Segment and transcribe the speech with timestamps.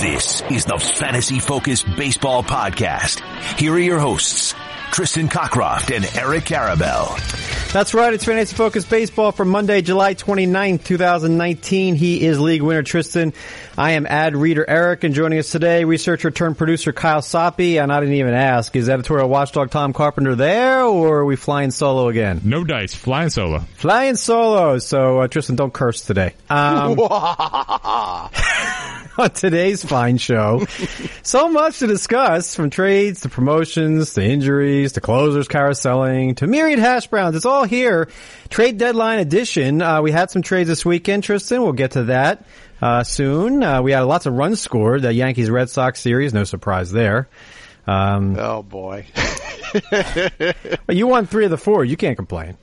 [0.00, 3.20] This is the Fantasy Focused Baseball Podcast.
[3.58, 4.54] Here are your hosts,
[4.92, 7.39] Tristan Cockcroft and Eric Karabell.
[7.72, 8.12] That's right.
[8.12, 11.94] It's Fantasy Focus Baseball for Monday, July 29th, 2019.
[11.94, 13.32] He is league winner Tristan.
[13.78, 17.80] I am ad reader Eric and joining us today, researcher turned producer Kyle Soppe.
[17.80, 21.70] And I didn't even ask, is editorial watchdog Tom Carpenter there or are we flying
[21.70, 22.40] solo again?
[22.42, 23.60] No dice, flying solo.
[23.76, 24.78] Flying solo.
[24.78, 26.34] So uh, Tristan, don't curse today.
[26.48, 26.98] Um,
[29.18, 30.64] on today's fine show.
[31.22, 36.78] so much to discuss from trades to promotions to injuries to closers carouseling to myriad
[36.78, 37.36] hash browns.
[37.36, 38.08] It's all here.
[38.48, 39.82] Trade deadline edition.
[39.82, 41.62] Uh, we had some trades this weekend, Tristan.
[41.62, 42.44] We'll get to that.
[42.80, 43.62] Uh, soon.
[43.62, 45.02] Uh, we had lots of runs scored.
[45.02, 47.28] The Yankees Red Sox series, no surprise there.
[47.86, 49.06] Um, oh boy.
[50.88, 51.84] you won three of the four.
[51.84, 52.56] You can't complain.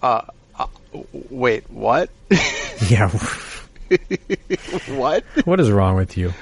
[0.00, 0.22] Uh,
[0.56, 0.66] uh
[1.30, 2.10] wait, what?
[2.88, 3.10] yeah.
[4.88, 5.24] what?
[5.44, 6.32] What is wrong with you?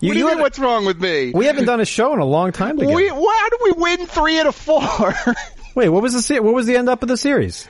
[0.00, 1.32] You, what do you mean, what's wrong with me?
[1.34, 2.94] We haven't done a show in a long time together.
[2.94, 5.14] We, how did we win three out of four?
[5.74, 7.66] Wait, what was the what was the end up of the series?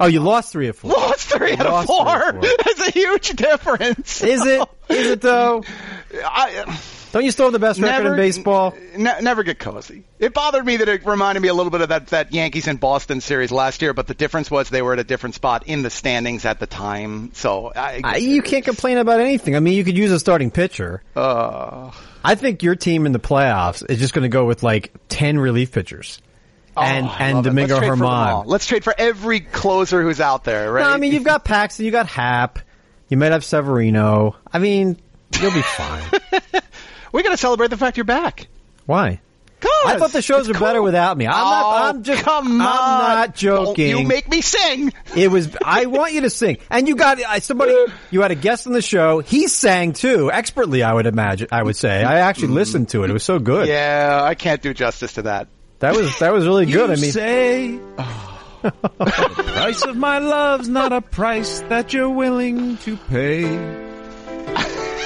[0.00, 0.90] Oh, you lost three of four.
[0.90, 2.32] Lost three out of four.
[2.42, 4.22] That's a huge difference.
[4.22, 4.68] Is it?
[4.88, 5.62] Is it though?
[6.24, 6.64] I,
[7.12, 8.74] don't you still have the best never, record in baseball?
[8.94, 10.04] N- never get cozy.
[10.18, 12.80] It bothered me that it reminded me a little bit of that, that Yankees and
[12.80, 15.82] Boston series last year, but the difference was they were at a different spot in
[15.82, 17.30] the standings at the time.
[17.34, 19.54] So I, I, you can't complain about anything.
[19.54, 21.02] I mean, you could use a starting pitcher.
[21.14, 21.90] Uh,
[22.24, 25.38] I think your team in the playoffs is just going to go with like ten
[25.38, 26.18] relief pitchers.
[26.74, 28.44] And oh, and Domingo Let's Germán.
[28.46, 30.84] Let's trade for every closer who's out there, right?
[30.84, 32.60] No, I mean you've got Paxton, you got Happ,
[33.10, 34.36] you might have Severino.
[34.50, 34.96] I mean,
[35.38, 36.02] you'll be fine.
[37.12, 38.48] we got to celebrate the fact you're back.
[38.86, 39.20] Why?
[39.84, 40.66] I thought the shows were cool.
[40.66, 41.26] better without me.
[41.26, 41.94] I'm oh, not.
[41.94, 42.22] I'm just.
[42.22, 42.60] Come on.
[42.60, 43.90] I'm not joking.
[43.90, 44.92] Don't you make me sing.
[45.16, 45.56] It was.
[45.64, 47.74] I want you to sing, and you got somebody.
[48.10, 49.20] You had a guest on the show.
[49.20, 50.82] He sang too, expertly.
[50.82, 51.48] I would imagine.
[51.52, 52.02] I would say.
[52.02, 52.54] I actually mm.
[52.54, 53.10] listened to it.
[53.10, 53.68] It was so good.
[53.68, 55.48] Yeah, I can't do justice to that.
[55.80, 56.90] That was that was really good.
[56.90, 57.68] I mean, say
[58.62, 58.72] the
[59.54, 63.91] price of my love's not a price that you're willing to pay.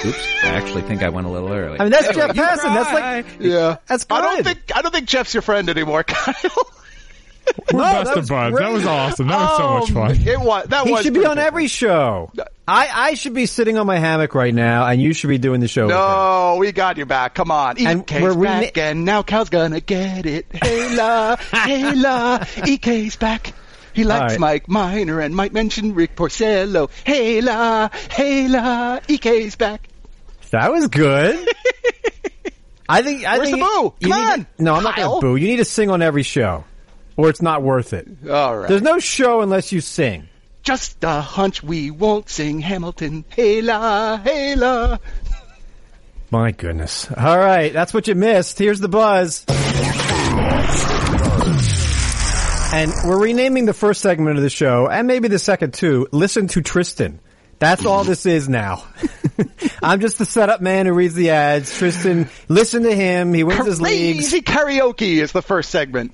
[0.07, 1.79] Oops, I actually think I went a little early.
[1.81, 2.75] I mean that's Jeff Passan.
[2.75, 4.15] That's like yeah, that's good.
[4.19, 6.35] I don't think I don't think Jeff's your friend anymore, Kyle.
[7.73, 8.57] We're No, best that of was buds.
[8.57, 8.65] great.
[8.65, 9.29] That was awesome.
[9.29, 10.29] That was so much um, fun.
[10.29, 11.45] It was that he was should be on good.
[11.45, 12.33] every show.
[12.67, 15.61] I I should be sitting on my hammock right now, and you should be doing
[15.61, 15.87] the show.
[15.87, 15.99] with him.
[16.01, 17.35] No, we got you back.
[17.35, 17.79] Come on.
[17.79, 20.47] And EK's we're rena- back, and now Cal's gonna get it.
[20.53, 23.53] Hey la, hey la, EK's back.
[23.93, 24.41] He likes right.
[24.41, 26.91] Mike Minor and might mention Rick Porcello.
[27.05, 29.89] Hey la, hey la, EK's back.
[30.51, 31.49] That was good.
[32.89, 33.25] I think.
[33.25, 33.95] I Where's think the boo?
[34.01, 35.09] you Come need on, to- no, I'm not Kyle.
[35.09, 35.37] going to boo.
[35.37, 36.65] You need to sing on every show,
[37.17, 38.07] or it's not worth it.
[38.31, 38.69] All right.
[38.69, 40.29] There's no show unless you sing.
[40.63, 43.25] Just a hunch we won't sing Hamilton.
[43.29, 44.99] Hey la, hey la.
[46.31, 47.09] My goodness.
[47.17, 48.59] All right, that's what you missed.
[48.59, 49.45] Here's the buzz.
[52.73, 56.09] And we're renaming the first segment of the show, and maybe the second too.
[56.13, 57.21] Listen to Tristan.
[57.59, 58.85] That's all this is now.
[59.83, 61.77] I'm just the setup man who reads the ads.
[61.77, 63.33] Tristan, listen to him.
[63.33, 64.31] He wins his leagues.
[64.31, 66.13] Crazy karaoke is the first segment.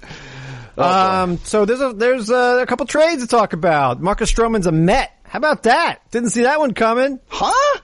[0.78, 4.00] Oh, Um, so there's a there's a, a couple trades to talk about.
[4.00, 5.10] Marcus Stroman's a Met.
[5.24, 6.00] How about that?
[6.10, 7.20] Didn't see that one coming.
[7.28, 7.80] Huh?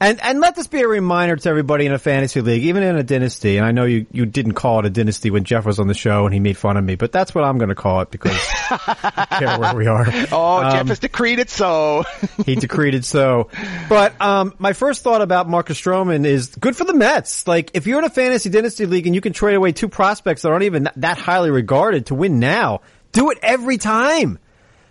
[0.00, 2.96] And and let this be a reminder to everybody in a fantasy league, even in
[2.96, 3.56] a dynasty.
[3.56, 5.94] And I know you, you didn't call it a dynasty when Jeff was on the
[5.94, 8.10] show and he made fun of me, but that's what I'm going to call it
[8.10, 8.36] because
[8.70, 10.06] I care where we are.
[10.32, 12.04] Oh, Um, Jeff has decreed it so.
[12.46, 13.48] he decreed it so.
[13.88, 17.46] But um, my first thought about Marcus Stroman is good for the Mets.
[17.46, 20.42] Like if you're in a fantasy dynasty league and you can trade away two prospects
[20.42, 22.80] that aren't even that highly regarded to win now,
[23.12, 24.38] do it every time.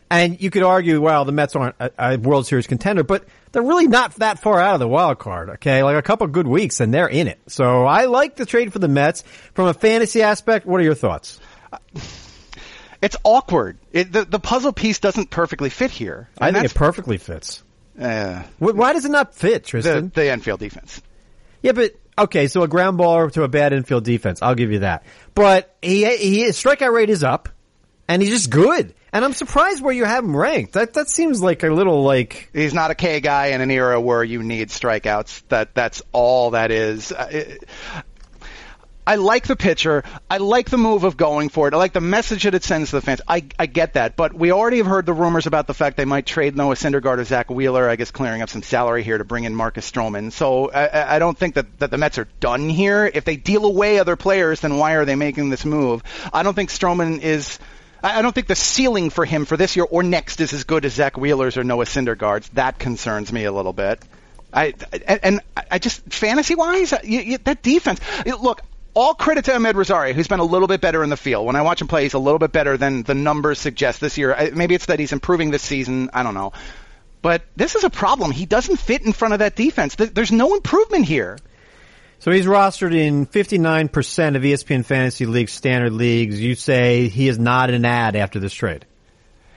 [0.09, 3.63] And you could argue, well, the Mets aren't a, a World Series contender, but they're
[3.63, 5.49] really not that far out of the wild card.
[5.51, 7.39] Okay, like a couple good weeks and they're in it.
[7.47, 9.23] So I like the trade for the Mets
[9.55, 10.65] from a fantasy aspect.
[10.67, 11.39] What are your thoughts?
[13.01, 13.77] It's awkward.
[13.91, 16.29] It, the the puzzle piece doesn't perfectly fit here.
[16.39, 17.61] I think it perfectly fits.
[17.99, 20.11] uh, Wh- Why does it not fit, the Tristan?
[20.15, 21.01] the infield defense.
[21.61, 24.79] Yeah, but okay, so a ground ball to a bad infield defense, I'll give you
[24.79, 25.03] that.
[25.35, 27.49] But he he his strikeout rate is up,
[28.07, 28.95] and he's just good.
[29.15, 30.73] And I'm surprised where you have him ranked.
[30.73, 33.99] That that seems like a little like He's not a K guy in an era
[34.01, 35.43] where you need strikeouts.
[35.47, 37.13] That that's all that is.
[39.07, 40.03] I like the pitcher.
[40.29, 41.73] I like the move of going for it.
[41.73, 43.21] I like the message that it sends to the fans.
[43.25, 46.05] I, I get that, but we already have heard the rumors about the fact they
[46.05, 47.87] might trade Noah Syndergaard or Zack Wheeler.
[47.87, 50.33] I guess clearing up some salary here to bring in Marcus Stroman.
[50.33, 53.09] So I, I don't think that, that the Mets are done here.
[53.13, 56.03] If they deal away other players, then why are they making this move?
[56.33, 57.59] I don't think Stroman is.
[58.05, 60.85] I don't think the ceiling for him for this year or next is as good
[60.85, 62.49] as Zack Wheeler's or Noah Syndergaard's.
[62.49, 63.99] That concerns me a little bit.
[64.53, 64.73] I
[65.07, 65.41] and
[65.71, 66.99] I just fantasy wise, uh,
[67.45, 67.99] that defense.
[68.25, 68.61] Look,
[68.93, 71.47] all credit to Amed Rosario, who's been a little bit better in the field.
[71.47, 74.19] When I watch him play, he's a little bit better than the numbers suggest this
[74.19, 74.51] year.
[74.53, 76.11] Maybe it's that he's improving this season.
[76.13, 76.53] I don't know.
[77.23, 78.29] But this is a problem.
[78.29, 79.95] He doesn't fit in front of that defense.
[79.95, 81.39] There's no improvement here.
[82.19, 86.41] So he's rostered in 59% of ESPN Fantasy League standard leagues.
[86.41, 88.85] You say he is not an ad after this trade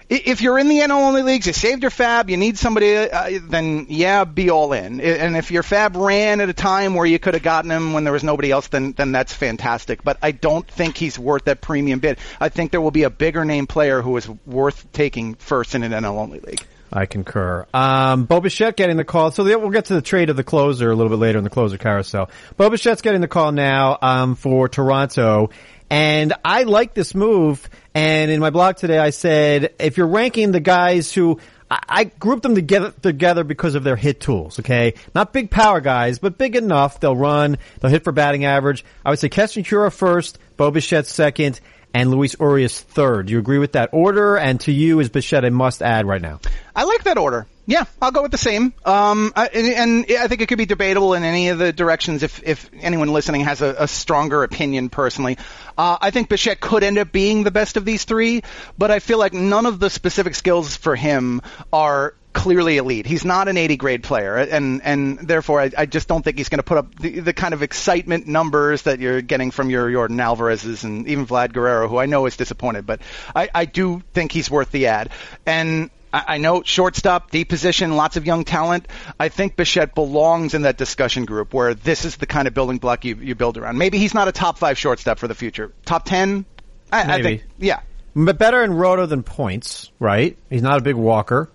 [0.08, 3.40] if you're in the NL only leagues, you saved your fab, you need somebody, uh,
[3.42, 5.00] then yeah, be all in.
[5.00, 8.04] And if your fab ran at a time where you could have gotten him when
[8.04, 10.02] there was nobody else, then then that's fantastic.
[10.02, 12.18] But I don't think he's worth that premium bid.
[12.40, 15.82] I think there will be a bigger name player who is worth taking first in
[15.82, 16.64] an NL only league.
[16.92, 17.66] I concur.
[17.74, 19.30] Um, getting the call.
[19.30, 21.50] So we'll get to the trade of the closer a little bit later in the
[21.50, 22.30] closer carousel.
[22.56, 25.50] Bo Bichette's getting the call now um, for Toronto.
[25.90, 27.68] And I like this move.
[27.94, 31.40] And in my blog today, I said, if you're ranking the guys who,
[31.70, 34.94] I, grouped them together, together because of their hit tools, okay?
[35.14, 37.00] Not big power guys, but big enough.
[37.00, 38.84] They'll run, they'll hit for batting average.
[39.04, 41.60] I would say Keston Hiura first, Bo Bichette second,
[41.94, 43.26] and Luis Urias third.
[43.26, 44.36] Do you agree with that order?
[44.36, 46.40] And to you, is Bichette a must add right now?
[46.74, 47.46] I like that order.
[47.66, 48.72] Yeah, I'll go with the same.
[48.86, 52.22] Um, I, and, and, I think it could be debatable in any of the directions
[52.22, 55.36] if, if anyone listening has a, a stronger opinion personally.
[55.76, 58.42] Uh, I think Bichette could end up being the best of these three,
[58.78, 63.06] but I feel like none of the specific skills for him are clearly elite.
[63.06, 66.48] He's not an 80 grade player, and and therefore I, I just don't think he's
[66.48, 69.88] going to put up the, the kind of excitement numbers that you're getting from your
[69.90, 73.00] Yordan Alvarez's and even Vlad Guerrero, who I know is disappointed, but
[73.34, 75.10] I, I do think he's worth the ad.
[75.46, 78.88] And I know shortstop, deep position, lots of young talent.
[79.20, 82.78] I think Bichette belongs in that discussion group where this is the kind of building
[82.78, 83.76] block you, you build around.
[83.76, 85.72] Maybe he's not a top five shortstop for the future.
[85.84, 86.46] Top ten?
[86.90, 87.80] I, I think, yeah.
[88.14, 90.38] But better in roto than points, right?
[90.48, 91.50] He's not a big walker.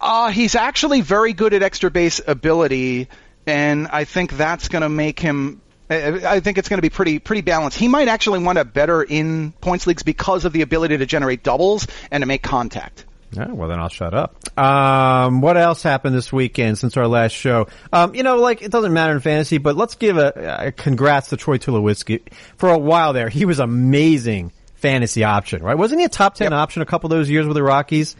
[0.00, 3.08] Uh, he's actually very good at extra base ability,
[3.46, 5.60] and I think that's going to make him
[5.90, 7.78] I think it's going to be pretty pretty balanced.
[7.78, 11.42] He might actually want up better in points leagues because of the ability to generate
[11.42, 13.04] doubles and to make contact.
[13.32, 14.58] Yeah, well then I'll shut up.
[14.58, 17.66] Um, what else happened this weekend since our last show?
[17.92, 21.28] Um, you know, like it doesn't matter in fantasy, but let's give a, a congrats
[21.30, 22.32] to Troy Tulowitzki.
[22.56, 25.76] For a while there, he was an amazing fantasy option, right?
[25.76, 26.58] Wasn't he a top ten yep.
[26.58, 28.16] option a couple of those years with the Rockies?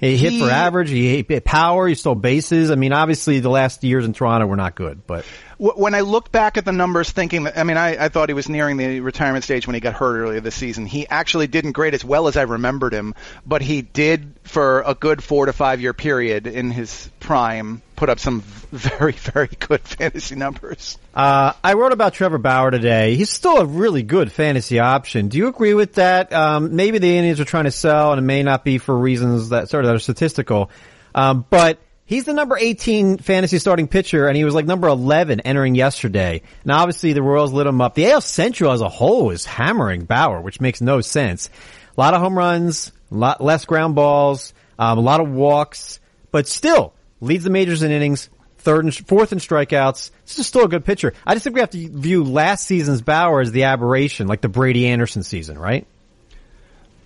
[0.00, 0.88] He, he hit for average.
[0.88, 1.86] He hit power.
[1.86, 2.70] He stole bases.
[2.70, 5.26] I mean, obviously the last years in Toronto were not good, but
[5.60, 8.34] when I look back at the numbers, thinking that I mean, I, I thought he
[8.34, 10.86] was nearing the retirement stage when he got hurt earlier this season.
[10.86, 13.14] He actually didn't grade as well as I remembered him,
[13.44, 18.08] but he did for a good four to five year period in his prime put
[18.08, 18.40] up some
[18.72, 20.96] very very good fantasy numbers.
[21.14, 23.16] Uh, I wrote about Trevor Bauer today.
[23.16, 25.28] He's still a really good fantasy option.
[25.28, 26.32] Do you agree with that?
[26.32, 29.50] Um, maybe the Indians are trying to sell, and it may not be for reasons
[29.50, 30.70] that sort of that are statistical,
[31.14, 31.78] um, but
[32.10, 36.42] He's the number 18 fantasy starting pitcher, and he was like number 11 entering yesterday.
[36.64, 37.94] Now, obviously, the Royals lit him up.
[37.94, 41.50] The AL Central as a whole is hammering Bauer, which makes no sense.
[41.96, 46.00] A lot of home runs, a lot less ground balls, um, a lot of walks,
[46.32, 48.28] but still leads the majors in innings,
[48.58, 50.10] third and fourth in strikeouts.
[50.26, 51.14] This is still a good pitcher.
[51.24, 54.48] I just think we have to view last season's Bauer as the aberration, like the
[54.48, 55.86] Brady Anderson season, right?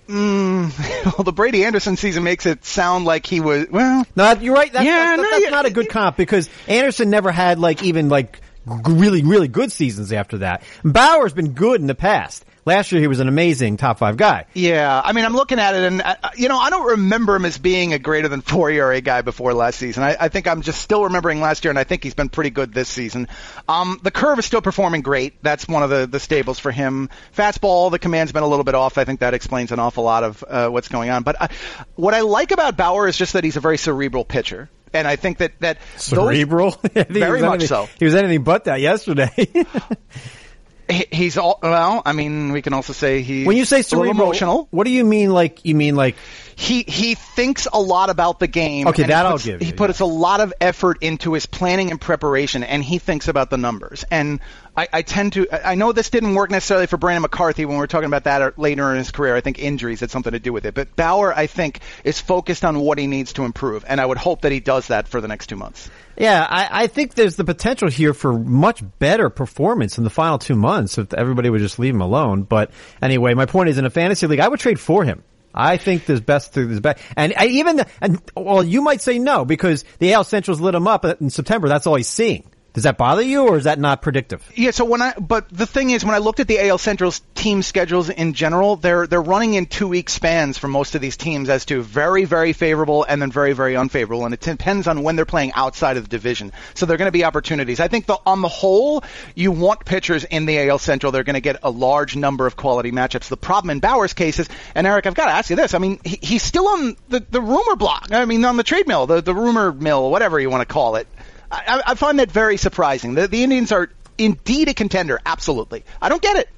[0.09, 3.67] Mm, well, the Brady Anderson season makes it sound like he was.
[3.71, 4.73] Well, no, you're right.
[4.73, 8.09] That's, yeah, that's, no, that's not a good comp because Anderson never had like even
[8.09, 10.63] like really really good seasons after that.
[10.85, 12.45] Bauer's been good in the past.
[12.67, 14.47] Last year he was an amazing top five guy.
[14.55, 17.45] Yeah, I mean I'm looking at it and uh, you know I don't remember him
[17.45, 20.03] as being a greater than four ERA guy before last season.
[20.03, 22.51] I, I, think I'm just still remembering last year and I think he's been pretty
[22.51, 23.29] good this season.
[23.69, 25.43] Um, the curve is still performing great.
[25.43, 27.11] That's one of the the stables for him.
[27.37, 28.97] Fastball, the command's been a little bit off.
[28.99, 31.23] I think that explains an awful lot of uh, what's going on.
[31.23, 31.49] But I, uh,
[31.97, 35.17] what I like about Bauer is just that he's a very cerebral pitcher and I
[35.17, 37.89] think that that cerebral, those, very much anything, so.
[37.99, 39.31] He was anything but that yesterday.
[40.89, 42.03] he's all well.
[42.05, 44.69] I mean, we can also say he when you say cerebral, emotional.
[44.71, 45.31] What do you mean?
[45.31, 46.17] Like you mean like
[46.57, 48.87] he he thinks a lot about the game.
[48.89, 51.47] Okay, he that I'll puts- give He you, puts a lot of effort into his
[51.47, 54.05] planning and preparation, and he thinks about the numbers.
[54.11, 54.41] And
[54.77, 55.47] I, I tend to.
[55.53, 58.59] I know this didn't work necessarily for Brandon McCarthy when we were talking about that
[58.59, 59.37] later in his career.
[59.37, 60.75] I think injuries had something to do with it.
[60.75, 64.19] But Bauer, I think, is focused on what he needs to improve, and I would
[64.19, 65.89] hope that he does that for the next two months.
[66.17, 70.39] Yeah, I, I think there's the potential here for much better performance in the final
[70.39, 72.43] two months if everybody would just leave him alone.
[72.45, 72.71] But
[73.03, 75.25] anyway, my point is in a fantasy league, I would trade for him.
[75.55, 77.03] I think there's best through this best.
[77.17, 80.75] And I, even, the, and well, you might say no because the AL Central's lit
[80.75, 81.69] him up in September.
[81.69, 82.45] That's all he's seeing.
[82.75, 84.45] Does that bother you or is that not predictive?
[84.57, 87.23] Yeah, so when I but the thing is when I looked at the AL Central's
[87.37, 91.17] team schedules in general, they're they're running in two week spans for most of these
[91.17, 95.05] teams as to very very favorable and then very very unfavorable and it depends on
[95.05, 96.53] when they're playing outside of the division.
[96.75, 97.79] So there're going to be opportunities.
[97.79, 99.05] I think the, on the whole,
[99.37, 101.13] you want pitchers in the AL Central.
[101.13, 103.29] They're going to get a large number of quality matchups.
[103.29, 105.75] The problem in Bauer's case is, and Eric, I've got to ask you this.
[105.75, 108.09] I mean, he, he's still on the the rumor block.
[108.11, 110.97] I mean, on the trade mill, the the rumor mill, whatever you want to call
[110.97, 111.07] it.
[111.55, 113.15] I, I find that very surprising.
[113.15, 115.85] The, the Indians are indeed a contender, absolutely.
[116.01, 116.49] I don't get it.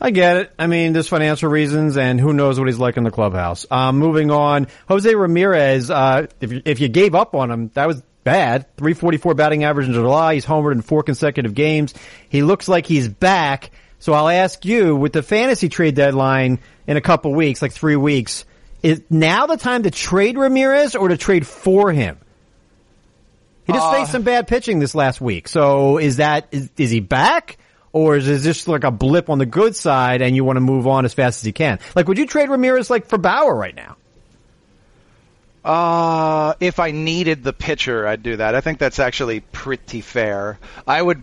[0.00, 0.52] I get it.
[0.58, 3.64] I mean, there's financial reasons, and who knows what he's like in the clubhouse.
[3.70, 5.90] Um, moving on, Jose Ramirez.
[5.90, 8.66] Uh, if you, if you gave up on him, that was bad.
[8.76, 10.34] 344 batting average in July.
[10.34, 11.94] He's homered in four consecutive games.
[12.28, 13.70] He looks like he's back.
[13.98, 17.96] So I'll ask you, with the fantasy trade deadline in a couple weeks, like three
[17.96, 18.44] weeks,
[18.82, 22.18] is now the time to trade Ramirez or to trade for him?
[23.66, 25.48] He just faced some bad pitching this last week.
[25.48, 27.58] So is that is, is he back?
[27.92, 30.60] Or is it just like a blip on the good side and you want to
[30.60, 31.78] move on as fast as you can?
[31.94, 33.96] Like, would you trade Ramirez like for Bauer right now?
[35.64, 38.54] Uh, if I needed the pitcher, I'd do that.
[38.54, 40.58] I think that's actually pretty fair.
[40.86, 41.22] I would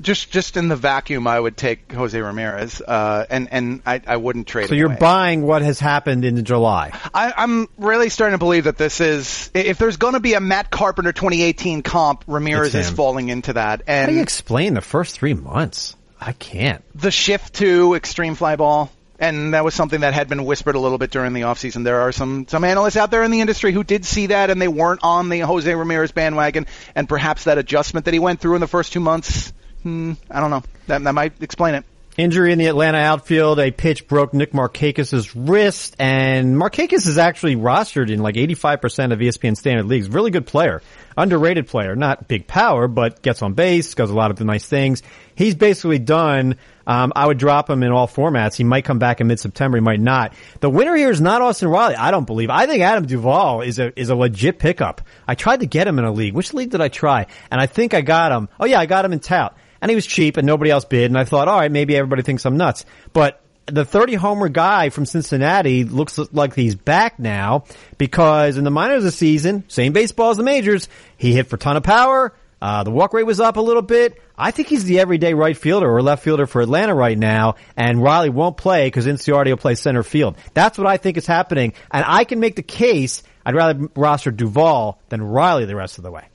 [0.00, 4.16] just just in the vacuum, I would take Jose Ramirez, uh, and and I, I
[4.16, 4.68] wouldn't trade.
[4.68, 4.98] So you're away.
[4.98, 6.98] buying what has happened in July.
[7.14, 10.40] I, I'm really starting to believe that this is if there's going to be a
[10.40, 14.80] Matt Carpenter 2018 comp, Ramirez is falling into that, And How do you explain the
[14.80, 15.96] first three months?
[16.20, 16.84] I can't.
[16.94, 18.90] the shift to extreme fly ball.
[19.18, 21.84] And that was something that had been whispered a little bit during the offseason.
[21.84, 24.62] There are some, some analysts out there in the industry who did see that and
[24.62, 26.66] they weren't on the Jose Ramirez bandwagon.
[26.94, 30.40] And perhaps that adjustment that he went through in the first two months, hmm, I
[30.40, 30.62] don't know.
[30.86, 31.84] That, that might explain it.
[32.16, 33.60] Injury in the Atlanta outfield.
[33.60, 39.20] A pitch broke Nick Markakis' wrist, and Markakis is actually rostered in like 85% of
[39.20, 40.08] ESPN standard leagues.
[40.08, 40.82] Really good player.
[41.16, 41.96] Underrated player.
[41.96, 45.02] Not big power, but gets on base, does a lot of the nice things.
[45.34, 46.56] He's basically done.
[46.86, 48.56] Um, I would drop him in all formats.
[48.56, 49.78] He might come back in mid-September.
[49.78, 50.34] He might not.
[50.58, 51.94] The winner here is not Austin Riley.
[51.94, 52.50] I don't believe.
[52.50, 55.00] I think Adam Duvall is a is a legit pickup.
[55.28, 56.34] I tried to get him in a league.
[56.34, 57.26] Which league did I try?
[57.50, 58.48] And I think I got him.
[58.58, 59.56] Oh yeah, I got him in tout.
[59.82, 61.10] And he was cheap and nobody else bid.
[61.10, 62.84] And I thought, all right, maybe everybody thinks I'm nuts.
[63.12, 67.64] But the 30 homer guy from Cincinnati looks like he's back now
[67.98, 71.76] because in the minors this season, same baseball as the majors, he hit for ton
[71.76, 72.34] of power.
[72.62, 74.20] Uh, the walk rate was up a little bit.
[74.36, 78.02] I think he's the everyday right fielder or left fielder for Atlanta right now, and
[78.02, 80.36] Riley won't play because Inciarte will play center field.
[80.52, 84.30] That's what I think is happening, and I can make the case I'd rather roster
[84.30, 86.26] Duvall than Riley the rest of the way.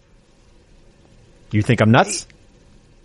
[1.51, 2.27] You think I'm nuts?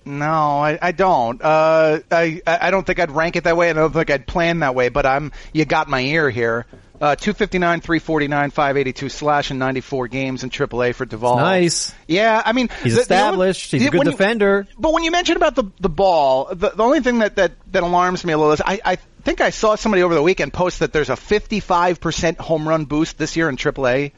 [0.05, 0.27] No,
[0.61, 1.41] I, I don't.
[1.43, 3.71] Uh, I I don't think I'd rank it that way.
[3.71, 4.89] I don't think I'd plan that way.
[4.89, 6.67] But I'm you got my ear here.
[7.01, 11.37] Uh, 259, 349, 582 slash in 94 games in AAA for Duvall.
[11.39, 11.95] nice.
[12.07, 13.71] Yeah, I mean He's the- the only- established.
[13.71, 14.67] He's a good when you- defender.
[14.79, 17.83] but when you mentioned about the the ball, the, the only thing that, that that
[17.83, 20.81] alarms me a little is I I think I saw somebody over the weekend post
[20.81, 24.13] that there's a 55% home run boost this year in AAA.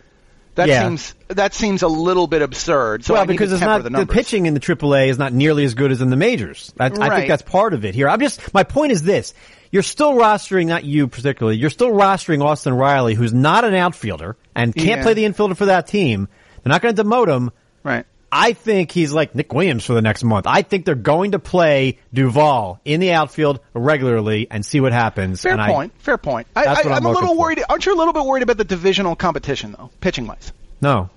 [0.55, 0.87] That Yeah.
[0.87, 3.05] seems that seems a little bit absurd.
[3.05, 5.65] So well, need because it's not the, the, pitching in the AAA is not nearly
[5.65, 6.73] as good as in the majors.
[6.79, 8.09] I, I think that's part of it here.
[8.09, 9.33] I'm just my point is this:
[9.71, 14.37] you're still rostering, not you particularly, you're still rostering Austin Riley, who's not an outfielder
[14.55, 15.03] and can't Yeah.
[15.03, 16.29] play the infielder for that team.
[16.63, 17.51] They're not going to demote him.
[17.83, 18.05] Right.
[18.35, 20.47] I think he's like Nick Williams for the next month.
[20.49, 25.43] I think they're going to play Duvall in the outfield regularly and see what happens.
[25.43, 25.93] Fair and I- point.
[25.99, 26.47] fair point.
[26.57, 27.39] I, I, I'm, I'm a little for.
[27.39, 27.63] worried.
[27.69, 30.53] Aren't you a little bit worried about the divisional competition though, pitching wise?
[30.81, 31.11] No.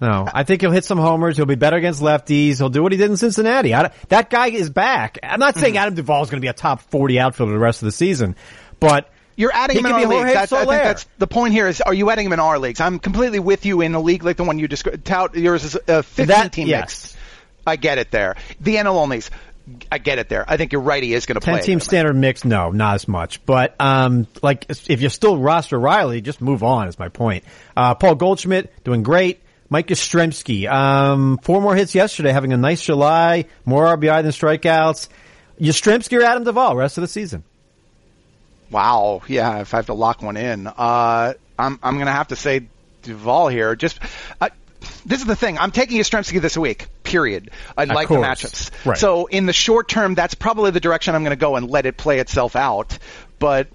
[0.00, 1.36] No, I think he'll hit some homers.
[1.36, 2.56] He'll be better against lefties.
[2.56, 3.72] He'll do what he did in Cincinnati.
[3.72, 5.20] I, that guy is back.
[5.22, 5.80] I'm not saying mm-hmm.
[5.80, 8.34] Adam Duvall is going to be a top 40 outfielder the rest of the season,
[8.80, 10.32] but You're adding He him in our leagues.
[10.34, 11.66] That's, I think that's the point here.
[11.68, 12.80] Is are you adding him in our leagues?
[12.80, 15.04] I'm completely with you in a league like the one you described.
[15.04, 16.80] Tout yours is a 15 That- team yes.
[16.80, 17.16] mix.
[17.66, 18.36] I get it there.
[18.60, 19.30] The NL onlys.
[19.92, 20.44] I get it there.
[20.48, 21.00] I think you're right.
[21.02, 21.54] He is going to play.
[21.58, 23.46] 10 team standard mix, no, not as much.
[23.46, 27.44] But, um, like, if you're still roster Riley, just move on is my point.
[27.76, 29.40] Uh, Paul Goldschmidt doing great.
[29.70, 35.08] Mike Yastrzemski, um, four more hits yesterday, having a nice July, more RBI than strikeouts.
[35.60, 37.44] Yastrzemski or Adam Duvall rest of the season.
[38.72, 39.22] Wow.
[39.28, 39.60] Yeah.
[39.60, 42.66] If I have to lock one in, uh, I'm I'm going to have to say
[43.02, 43.76] Duvall here.
[43.76, 44.00] Just
[44.40, 44.48] uh,
[45.04, 45.58] this is the thing.
[45.58, 46.88] I'm taking Yastrzemski this a week.
[47.02, 47.50] Period.
[47.76, 48.70] I like the matchups.
[48.86, 48.98] Right.
[48.98, 51.86] So in the short term, that's probably the direction I'm going to go and let
[51.86, 52.98] it play itself out.
[53.38, 53.68] But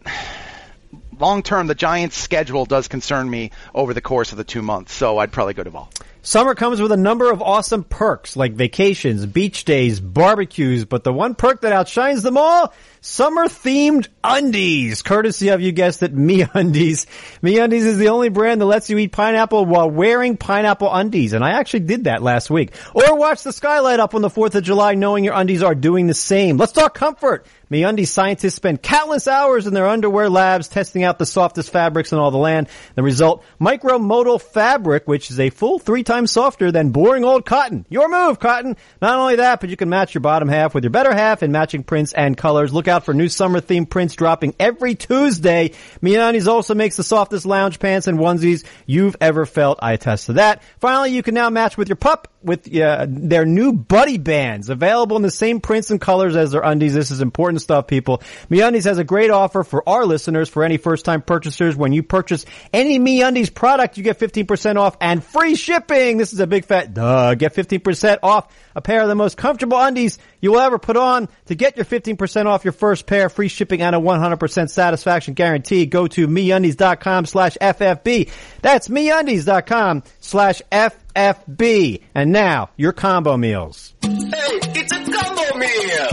[1.19, 4.93] long term, the Giants' schedule does concern me over the course of the two months.
[4.93, 5.89] So I'd probably go Duvall.
[6.21, 11.13] Summer comes with a number of awesome perks like vacations, beach days, barbecues, but the
[11.13, 16.45] one perk that outshines them all, summer themed undies, courtesy of you guessed it, Me
[16.53, 17.07] Undies.
[17.41, 21.33] Me Undies is the only brand that lets you eat pineapple while wearing pineapple undies,
[21.33, 22.73] and I actually did that last week.
[22.93, 26.07] Or watch the skylight up on the 4th of July knowing your undies are doing
[26.07, 26.57] the same.
[26.57, 27.45] Let's talk comfort.
[27.69, 32.19] Me scientists spend countless hours in their underwear labs testing out the softest fabrics in
[32.19, 32.69] all the land.
[32.95, 37.85] The result, micromodal fabric, which is a full three times softer than boring old cotton.
[37.89, 38.77] Your move, cotton.
[39.01, 41.51] Not only that, but you can match your bottom half with your better half in
[41.51, 42.73] matching prints and colors.
[42.73, 45.71] Look out for new summer themed prints dropping every Tuesday.
[46.01, 49.79] MeUndies also makes the softest lounge pants and onesies you've ever felt.
[49.81, 50.63] I attest to that.
[50.79, 55.15] Finally, you can now match with your pup with uh, their new buddy bands available
[55.15, 56.93] in the same prints and colors as their undies.
[56.93, 58.23] This is important stuff, people.
[58.49, 61.75] MeUndies has a great offer for our listeners for any first time purchasers.
[61.75, 66.17] When you purchase any MeUndies product, you get 15% off and free shipping.
[66.17, 67.35] This is a big fat duh.
[67.35, 71.27] Get 15% off a pair of the most comfortable undies you will ever put on.
[71.47, 75.85] To get your 15% off your first pair, free shipping and a 100% satisfaction guarantee,
[75.85, 78.29] go to MeUndies.com slash FFB.
[78.61, 82.01] That's MeUndies.com slash FFB.
[82.13, 83.93] And now, your combo meals.
[84.01, 86.07] Hey, it's a combo meal!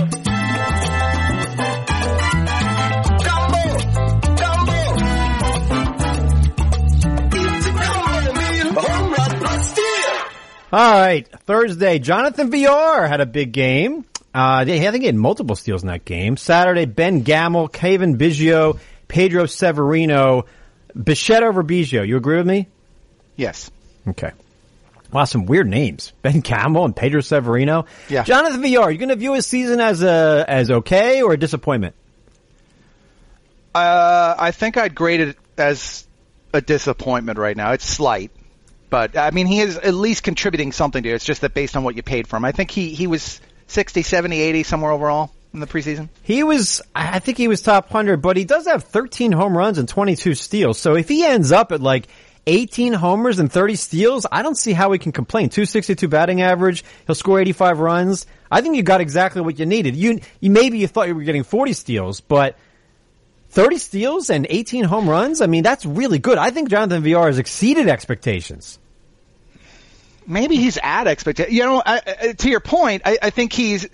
[3.24, 3.62] Combo!
[4.40, 4.80] Combo!
[7.36, 8.72] It's a combo meal!
[8.72, 10.14] Home run plus steal!
[10.72, 14.04] All right, Thursday, Jonathan Villar had a big game.
[14.34, 16.36] Uh, they- I think he had multiple steals in that game.
[16.36, 20.46] Saturday, Ben Gamel, Cavan Biggio, Pedro Severino,
[21.00, 22.06] Bichette over Biggio.
[22.06, 22.66] You agree with me?
[23.36, 23.70] Yes.
[24.08, 24.32] Okay.
[25.12, 26.12] Wow, some weird names.
[26.22, 27.86] Ben Gamel and Pedro Severino.
[28.08, 28.24] Yeah.
[28.24, 31.94] Jonathan Villar, you going to view his season as a as okay or a disappointment?
[33.74, 36.06] Uh, I think I'd grade it as
[36.52, 37.72] a disappointment right now.
[37.72, 38.30] It's slight,
[38.90, 41.14] but I mean, he is at least contributing something to it.
[41.14, 43.40] It's just that based on what you paid for him, I think he, he was
[43.66, 46.08] 60, 70, 80 somewhere overall in the preseason.
[46.22, 49.78] He was, I think he was top 100, but he does have 13 home runs
[49.78, 50.78] and 22 steals.
[50.78, 52.08] So if he ends up at like
[52.46, 55.48] 18 homers and 30 steals, I don't see how he can complain.
[55.48, 56.84] 262 batting average.
[57.06, 58.26] He'll score 85 runs.
[58.50, 59.96] I think you got exactly what you needed.
[59.96, 62.58] You, you maybe you thought you were getting 40 steals, but
[63.50, 65.40] 30 steals and 18 home runs?
[65.40, 66.38] I mean, that's really good.
[66.38, 68.78] I think Jonathan Villar has exceeded expectations.
[70.26, 71.54] Maybe he's at expectation.
[71.54, 73.86] You know, I, I, to your point, I, I think he's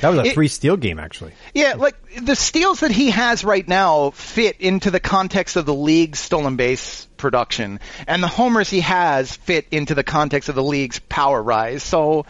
[0.00, 1.32] That was a It- three steal game, actually.
[1.54, 5.74] Yeah, like the steals that he has right now fit into the context of the
[5.74, 10.62] league's stolen base production, and the homers he has fit into the context of the
[10.62, 11.82] league's power rise.
[11.82, 12.26] So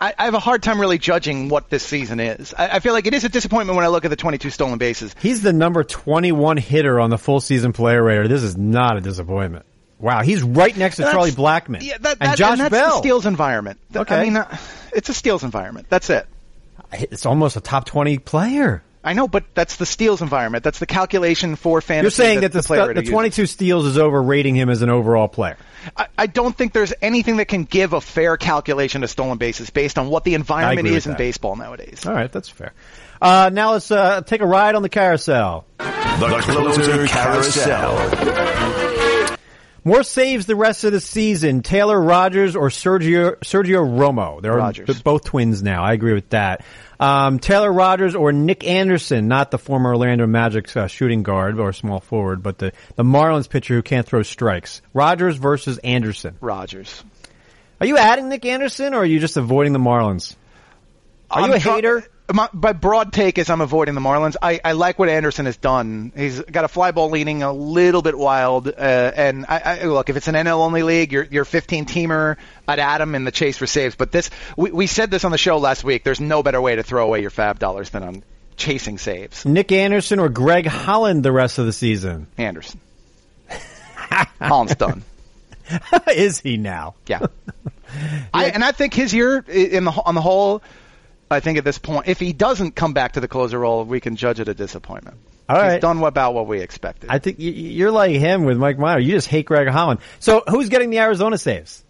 [0.00, 2.54] I, I have a hard time really judging what this season is.
[2.56, 4.78] I, I feel like it is a disappointment when I look at the 22 stolen
[4.78, 5.14] bases.
[5.20, 8.28] He's the number 21 hitter on the full season player rater.
[8.28, 9.66] This is not a disappointment.
[10.00, 12.70] Wow, he's right next to That's- Charlie Blackmon Yeah, that, and that- Josh and that's
[12.70, 12.90] Bell.
[12.90, 13.80] the steals environment.
[13.92, 14.16] Th- Okay.
[14.20, 14.56] I mean, uh,
[14.92, 15.86] it's a steals environment.
[15.90, 16.26] That's it.
[16.92, 18.82] It's almost a top 20 player.
[19.04, 20.64] I know, but that's the steals environment.
[20.64, 22.02] That's the calculation for fantasy.
[22.04, 23.12] You're saying that, the, player stu- the rater uses.
[23.12, 25.56] 22 steals is overrating him as an overall player.
[25.96, 29.70] I, I don't think there's anything that can give a fair calculation of stolen bases
[29.70, 31.18] based on what the environment is in that.
[31.18, 32.04] baseball nowadays.
[32.06, 32.72] All right, that's fair.
[33.22, 35.64] Uh, now let's uh, take a ride on the carousel.
[35.78, 35.84] The
[36.42, 38.87] Closer Carousel.
[39.88, 44.42] More saves the rest of the season, Taylor Rogers or Sergio Sergio Romo.
[44.42, 45.00] They're Rogers.
[45.00, 45.82] both twins now.
[45.82, 46.62] I agree with that.
[47.00, 51.72] Um, Taylor Rogers or Nick Anderson, not the former Orlando Magic uh, shooting guard or
[51.72, 54.82] small forward, but the the Marlins pitcher who can't throw strikes.
[54.92, 56.36] Rogers versus Anderson.
[56.42, 57.02] Rogers.
[57.80, 60.36] Are you adding Nick Anderson or are you just avoiding the Marlins?
[61.30, 62.04] Are you a try- hater?
[62.32, 64.36] My, my broad take is I'm avoiding the Marlins.
[64.42, 66.12] I, I like what Anderson has done.
[66.14, 68.68] He's got a fly ball leaning a little bit wild.
[68.68, 68.72] Uh,
[69.16, 72.36] and I, I, look, if it's an NL only league, you're, you're 15 teamer.
[72.66, 73.96] I'd add him in the chase for saves.
[73.96, 76.04] But this, we, we said this on the show last week.
[76.04, 78.22] There's no better way to throw away your fab dollars than on
[78.56, 79.46] chasing saves.
[79.46, 82.26] Nick Anderson or Greg Holland the rest of the season?
[82.36, 82.80] Anderson.
[84.40, 85.02] Holland's done.
[86.14, 86.94] Is he now?
[87.06, 87.26] Yeah.
[88.34, 90.62] I, and I think his year in the on the whole,
[91.30, 94.00] I think at this point, if he doesn't come back to the closer role, we
[94.00, 95.18] can judge it a disappointment.
[95.48, 95.80] All He's right.
[95.80, 97.10] done about what we expected.
[97.10, 99.00] I think you're like him with Mike Minor.
[99.00, 100.00] You just hate Greg Holland.
[100.20, 101.84] So who's getting the Arizona saves?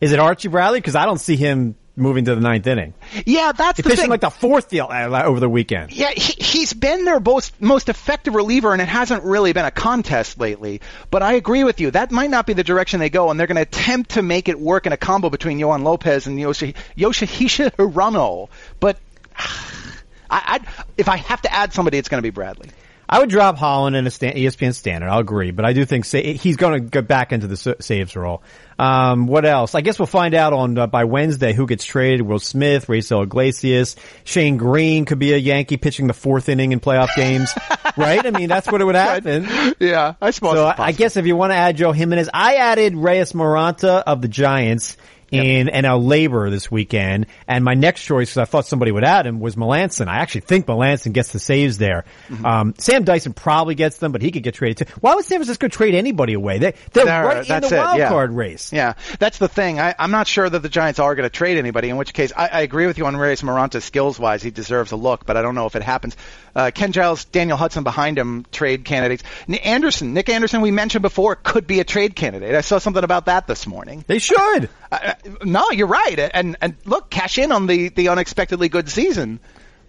[0.00, 0.80] Is it Archie Bradley?
[0.80, 2.94] Because I don't see him moving to the ninth inning.
[3.26, 4.08] Yeah, that's He the thing.
[4.10, 5.92] like the fourth deal uh, over the weekend.
[5.92, 9.70] Yeah, he, he's been their most most effective reliever, and it hasn't really been a
[9.70, 10.80] contest lately.
[11.10, 11.90] But I agree with you.
[11.90, 14.48] That might not be the direction they go, and they're going to attempt to make
[14.48, 18.48] it work in a combo between Yoan Lopez and Yoshi, Yoshihisa Hirano.
[18.80, 18.98] But
[19.36, 22.68] I, I, if I have to add somebody, it's going to be Bradley.
[23.12, 25.08] I would drop Holland in a sta- E ESPN standard.
[25.10, 27.74] I'll agree, but I do think sa- he's going to go back into the sa-
[27.78, 28.42] saves role.
[28.78, 29.74] Um, what else?
[29.74, 32.22] I guess we'll find out on uh, by Wednesday who gets traded.
[32.22, 36.80] Will Smith, Raisel Iglesias, Shane Greene could be a Yankee pitching the fourth inning in
[36.80, 37.52] playoff games,
[37.98, 38.24] right?
[38.24, 39.46] I mean, that's what it would happen.
[39.78, 40.54] Yeah, I suppose.
[40.54, 44.02] So I, I guess if you want to add Joe Jimenez, I added Reyes Moronta
[44.06, 44.96] of the Giants
[45.32, 49.26] in NL Labor this weekend, and my next choice, because I thought somebody would add
[49.26, 50.08] him, was Melancon.
[50.08, 52.04] I actually think Melancon gets the saves there.
[52.28, 52.46] Mm-hmm.
[52.46, 54.94] Um, Sam Dyson probably gets them, but he could get traded too.
[55.00, 56.58] Why would San Francisco trade anybody away?
[56.58, 58.08] They, they're There, right in that's the it, wild yeah.
[58.08, 58.72] card race.
[58.72, 59.80] Yeah, that's the thing.
[59.80, 61.88] I, I'm not sure that the Giants are going to trade anybody.
[61.88, 64.42] In which case, I, I agree with you on Reyes Moronta skills wise.
[64.42, 66.16] He deserves a look, but I don't know if it happens.
[66.54, 69.22] Uh, Ken Giles, Daniel Hudson behind him, trade candidates.
[69.46, 72.54] Nick Anderson, Nick Anderson, we mentioned before, could be a trade candidate.
[72.54, 74.04] I saw something about that this morning.
[74.06, 74.68] They should.
[74.90, 76.18] Uh, no, you're right.
[76.18, 79.40] And and look, cash in on the the unexpectedly good season.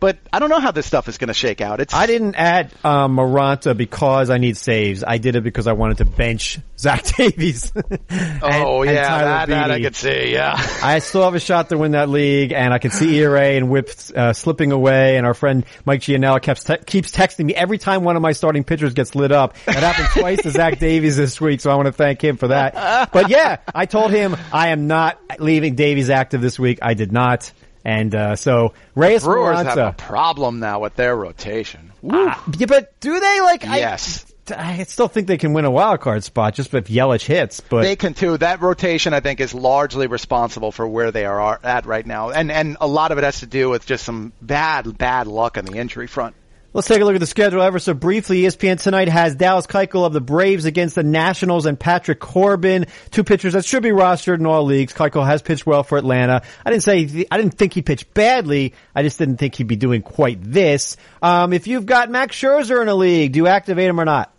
[0.04, 1.80] But I don't know how this stuff is going to shake out.
[1.80, 5.02] It's I didn't add um, Moronta because I need saves.
[5.02, 7.72] I did it because I wanted to bench Zach Davies.
[8.10, 10.34] And- Oh yeah, that, that I could see.
[10.34, 10.56] Yeah.
[10.84, 13.70] I still have a shot to win that league, and I can see ERA and
[13.70, 15.16] Whip uh, slipping away.
[15.16, 18.34] And our friend Mike Gianella keeps te- keeps texting me every time one of my
[18.34, 19.56] starting pitchers gets lit up.
[19.66, 22.50] That happened twice to Zach Davies this week, so I want to thank him for
[22.50, 23.12] that.
[23.14, 26.80] But yeah, I told him I am not leaving Davies active this week.
[26.82, 27.52] I did not,
[27.84, 31.92] and uh, so Reyes Brewers have a problem now with their rotation.
[32.08, 33.64] Uh, yeah, but do they like?
[33.64, 34.26] Yes.
[34.26, 34.34] I,
[34.80, 37.84] I still think they can win a wild card spot just if Yelich hits, but
[37.84, 38.38] They can too.
[38.38, 42.52] That rotation, I think, is largely responsible for where they are at right now, and
[42.52, 45.66] and a lot of it has to do with just some bad bad luck on
[45.66, 46.36] the injury front.
[46.76, 48.42] Let's take a look at the schedule ever so briefly.
[48.42, 53.24] ESPN tonight has Dallas Keuchel of the Braves against the Nationals and Patrick Corbin, two
[53.24, 54.92] pitchers that should be rostered in all leagues.
[54.92, 56.42] Keuchel has pitched well for Atlanta.
[56.66, 58.74] I didn't say I didn't think he pitched badly.
[58.96, 60.98] I just didn't think he'd be doing quite this.
[61.22, 64.33] Um, if you've got Max Scherzer in a league, do you activate him or not?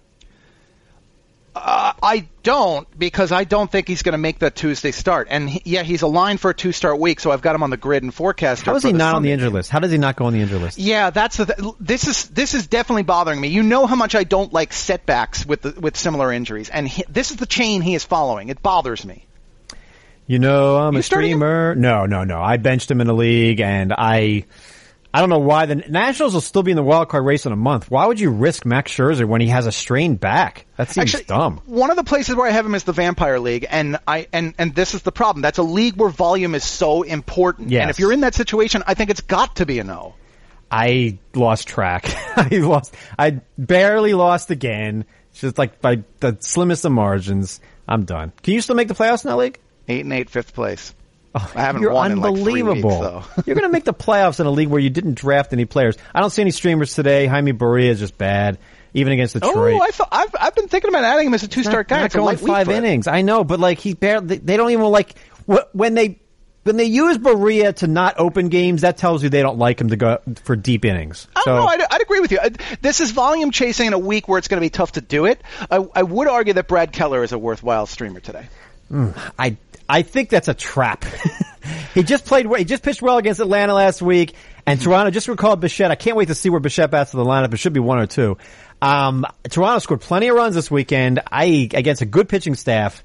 [1.56, 5.28] Uh, I don't because I don't think he's going to make that Tuesday start.
[5.30, 7.70] And he, yeah, he's aligned for a two start week, so I've got him on
[7.70, 8.64] the grid and forecast.
[8.64, 9.32] How is he the not on the Sunday.
[9.34, 9.70] injured list?
[9.70, 10.78] How does he not go on the injured list?
[10.78, 11.46] Yeah, that's the.
[11.46, 13.48] Th- this is this is definitely bothering me.
[13.48, 17.04] You know how much I don't like setbacks with the, with similar injuries, and he,
[17.08, 18.48] this is the chain he is following.
[18.48, 19.24] It bothers me.
[20.26, 21.38] You know, I'm You a starting him?
[21.38, 21.74] streamer.
[21.76, 22.40] No, no, no.
[22.42, 24.46] I benched him in a league, and I,
[25.14, 27.52] I don't know why the Nationals will still be in the wild card race in
[27.52, 27.88] a month.
[27.88, 30.66] Why would you risk Max Scherzer when he has a strained back?
[30.76, 31.60] That seems Actually, dumb.
[31.66, 34.54] One of the places where I have him is the Vampire League, and I and
[34.58, 35.40] and this is the problem.
[35.40, 37.70] That's a league where volume is so important.
[37.70, 37.82] Yes.
[37.82, 40.14] And if you're in that situation, I think it's got to be a no.
[40.68, 42.06] I lost track.
[42.36, 42.92] I lost.
[43.16, 45.04] I barely lost again.
[45.34, 47.60] Just like by the slimmest of margins.
[47.86, 48.32] I'm done.
[48.42, 49.60] Can you still make the playoffs in that league?
[49.86, 50.92] Eight and eight, fifth place.
[51.34, 52.74] I haven't You're won in like unbelievable.
[52.74, 53.00] weeks,
[53.34, 53.42] though.
[53.46, 55.96] You're going to make the playoffs in a league where you didn't draft any players.
[56.14, 57.26] I don't see any streamers today.
[57.26, 58.58] Jaime Barria is just bad,
[58.92, 59.74] even against Detroit.
[59.74, 62.02] Oh, I thought I've I've been thinking about adding him as a two start guy.
[62.02, 63.08] Not going five innings.
[63.08, 64.36] I know, but like he barely.
[64.36, 65.16] They don't even like
[65.72, 66.20] when they
[66.62, 68.82] when they use Barria to not open games.
[68.82, 71.26] That tells you they don't like him to go for deep innings.
[71.34, 71.66] I don't know.
[71.66, 72.38] I'd, I'd agree with you.
[72.38, 75.00] Uh, This is volume chasing in a week where it's going to be tough to
[75.00, 75.42] do it.
[75.70, 78.46] I, I would argue that Brad Keller is a worthwhile streamer today.
[79.38, 79.56] I
[79.88, 81.04] I think that's a trap.
[81.94, 82.46] he just played.
[82.56, 84.34] He just pitched well against Atlanta last week,
[84.66, 85.90] and Toronto just recalled Bichette.
[85.90, 87.52] I can't wait to see where Bichette bats to the lineup.
[87.52, 88.38] It should be one or two.
[88.80, 91.20] Um, Toronto scored plenty of runs this weekend.
[91.30, 93.02] I against a good pitching staff.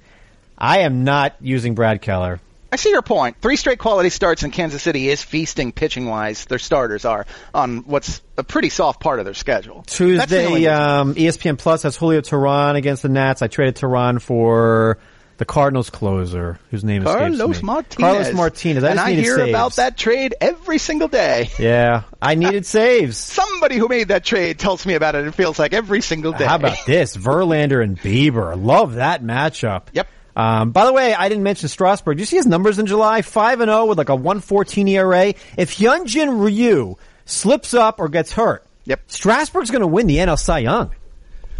[0.58, 2.40] I am not using Brad Keller.
[2.72, 3.38] I see your point.
[3.42, 6.46] Three straight quality starts in Kansas City is feasting pitching wise.
[6.46, 9.78] Their starters are on what's a pretty soft part of their schedule.
[9.78, 13.42] That's the Tuesday, um, ESPN Plus has Julio Teheran against the Nats.
[13.42, 15.00] I traded Teheran for
[15.40, 17.64] the Cardinals closer, whose name is Carlos.
[17.64, 17.96] Martinez.
[17.98, 18.84] Carlos Martinez.
[18.84, 19.50] I and I hear saves.
[19.50, 21.50] about that trade every single day.
[21.60, 23.18] Yeah, I needed saves.
[23.18, 25.26] Somebody who made that trade tells me about it.
[25.26, 26.46] It feels like every single day.
[26.46, 27.18] How about this?
[27.18, 28.62] Verlander and Bieber.
[28.62, 29.84] Love that matchup.
[29.94, 30.08] Yep.
[30.36, 32.18] Um, by the way, I didn't mention Strasburg.
[32.18, 33.22] Do you see his numbers in July?
[33.24, 35.34] 5 and 0 with like a 114 ERA.
[35.58, 39.02] If Hyunjin Ryu slips up or gets hurt, Yep.
[39.08, 40.92] Strasburg's going to win the NL Cy Young.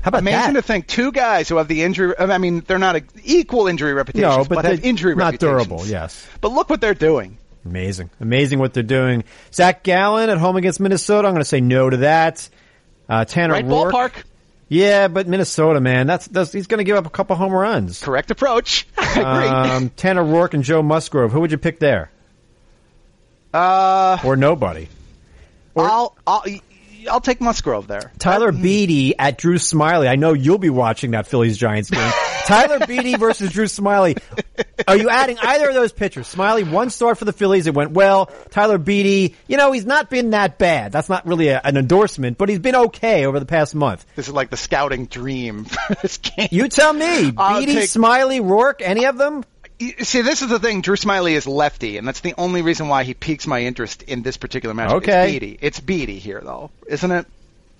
[0.02, 0.62] How about Amazing that?
[0.62, 2.14] to think two guys who have the injury.
[2.18, 5.68] I mean, they're not a, equal injury reputations, No, but have injury not reputations.
[5.68, 6.26] durable, yes.
[6.42, 7.38] But look what they're doing.
[7.66, 8.10] Amazing.
[8.22, 9.26] Amazing what they're doing.
[9.54, 11.28] Zac Gallen at home against Minnesota.
[11.28, 12.48] I'm going to say no to that.
[13.10, 13.92] Uh, Tanner Right Roark.
[13.92, 14.12] ballpark,
[14.70, 18.02] Yeah, but Minnesota, man, that's, that's he's going to give up a couple home runs.
[18.02, 18.88] correct approach.
[18.98, 19.48] I agree.
[19.76, 21.34] Um, Tanner Roark and Joe Musgrove.
[21.34, 22.10] Who would you pick there?
[23.54, 24.88] Uh, or nobody.
[25.76, 26.44] I'll, I'll,
[27.10, 28.12] I'll take Musgrove there.
[28.20, 30.08] Tyler Beede at Drew Smyly.
[30.08, 32.12] I know you'll be watching that Phillies Giants game.
[32.46, 34.20] Tyler Beede versus Drew Smyly.
[34.88, 36.34] Are you adding either of those pitchers?
[36.34, 37.68] Smyly, one start for the Phillies.
[37.68, 38.28] It went well.
[38.50, 40.92] Tyler Beede, you know, he's not been that bad.
[40.92, 44.06] That's not really a, an endorsement, but he's been okay over the past month.
[44.16, 46.48] This is like the scouting dream for this game.
[46.52, 47.34] You tell me.
[47.38, 49.44] I'll Beede, take- Smyly, Roark, any of them?
[49.80, 50.82] See, this is the thing.
[50.82, 54.24] Drew Smyly is lefty, and that's the only reason why he piques my interest in
[54.24, 54.92] this particular match.
[54.92, 55.36] Okay.
[55.36, 55.60] It's Beede.
[55.62, 57.26] It's Beede here, though, isn't it?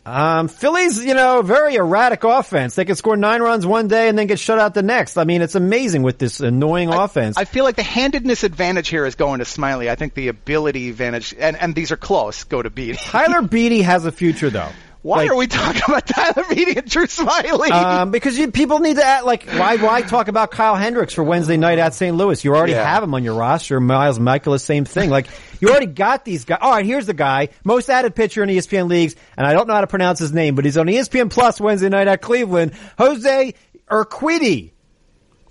[0.06, 2.74] Um, Phillies, you know, very erratic offense.
[2.76, 5.18] They can score nine runs one day and then get shut out the next.
[5.18, 7.38] I mean, it's amazing with this annoying offense.
[7.38, 9.90] I feel like the handedness advantage here is going to Smyly.
[9.90, 12.98] I think the ability advantage, and, and these are close, go to Beede.
[12.98, 14.70] Tyler Beede has a future though.
[15.02, 17.72] Why Like, are we talking about Tyler Beede and Drew Smyly?
[17.72, 21.24] Um, because you, people need to act like why why talk about Kyle Hendricks for
[21.24, 22.16] Wednesday night at St.
[22.18, 22.44] Louis?
[22.44, 22.84] You already Yeah.
[22.84, 23.80] have him on your roster.
[23.80, 25.10] Miles Mikolas, same thing.
[25.10, 25.28] Like
[25.62, 26.60] you already got these guys.
[26.62, 29.74] All right, here's the guy, most added pitcher in ESPN leagues, and I don't know
[29.74, 32.74] how to pronounce his name, but he's on ESPN Plus Wednesday night at Cleveland.
[32.98, 33.54] Jose
[33.90, 34.72] Urquidy.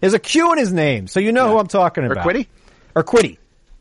[0.00, 2.24] There's a Q in his name, so you know who I'm talking about.
[2.26, 2.46] Urquidy?
[2.94, 3.38] Urquidy.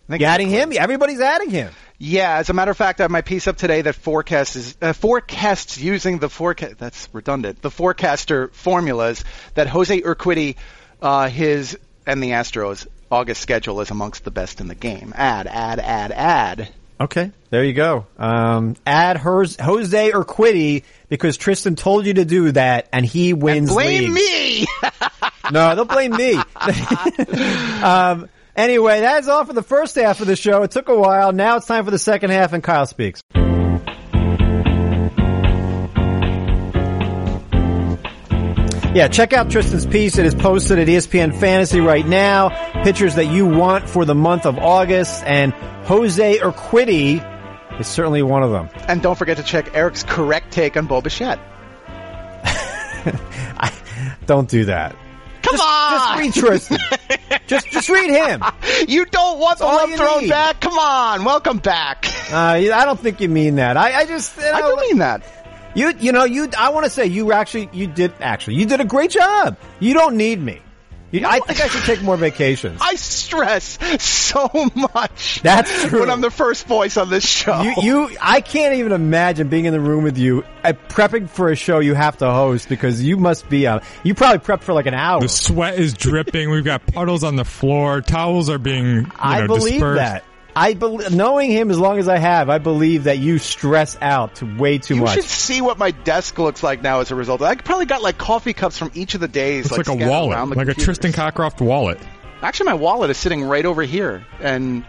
[0.09, 0.71] You adding him?
[0.75, 1.73] Everybody's adding him.
[1.99, 4.77] Yeah, as a matter of fact, I have my piece up today that forecast is
[4.81, 6.77] uh, forecasts using the forecast.
[6.77, 7.61] That's redundant.
[7.61, 9.23] The forecaster formulas
[9.55, 10.57] that Jose Urquidy,
[11.01, 15.11] uh, his and the Astros August schedule is amongst the best in the game.
[15.15, 16.69] Add, add, add, add.
[16.99, 18.05] Okay, there you go.
[18.17, 23.71] Um, add hers, Jose Urquidy because Tristan told you to do that, and he wins.
[23.71, 24.67] Blame leagues.
[24.83, 24.89] me.
[25.51, 26.33] No, don't blame me.
[27.81, 30.63] um, anyway, that's all for the first half of the show.
[30.63, 31.31] It took a while.
[31.31, 33.21] Now it's time for the second half, and Kyle speaks.
[38.93, 40.17] Yeah, check out Tristan's piece.
[40.17, 42.49] It is posted at ESPN Fantasy right now.
[42.83, 45.53] Pitchers that you want for the month of August, and
[45.85, 48.69] Jose Urquidy is certainly one of them.
[48.87, 51.37] and don't forget to check Eric's correct take on Bo Bichette.
[53.59, 53.71] I,
[54.25, 54.95] don't do that.
[55.41, 56.77] Come Just on, Just read Tristan.
[57.47, 58.43] just, just read him.
[58.87, 60.29] you don't want the all love thrown need.
[60.29, 60.59] back.
[60.61, 62.05] Come on, welcome back.
[62.31, 63.77] Uh, I don't think you mean that.
[63.77, 65.23] I, I just, you I know, do mean that.
[65.75, 66.49] You, you know, you.
[66.57, 69.57] I want to say you actually, you did actually, you did a great job.
[69.79, 70.59] You don't need me.
[71.09, 72.79] You, I think I should take more vacations.
[72.83, 75.41] I stress so much.
[75.41, 76.01] That's true.
[76.01, 77.61] When I'm the first voice on this show.
[77.61, 81.49] You, you, I can't even imagine being in the room with you, uh, prepping for
[81.49, 83.67] a show you have to host because you must be.
[83.67, 85.21] Uh, you probably prepped for like an hour.
[85.21, 86.49] The sweat is dripping.
[86.49, 88.01] We've got puddles on the floor.
[88.01, 89.99] Towels are being, you I know, believe dispersed.
[89.99, 90.23] that.
[90.57, 94.41] I bel knowing him as long as I have, I believe that you stress out
[94.41, 95.15] way too You much.
[95.15, 97.43] You should see what my desk looks like now as a result.
[97.43, 99.67] I probably got like coffee cups from each of the days.
[99.67, 100.73] It's like, a wallet, around the like a.
[100.73, 101.99] Tristan Cockcroft wallet.
[102.41, 104.83] Actually, my wallet is sitting right over here, and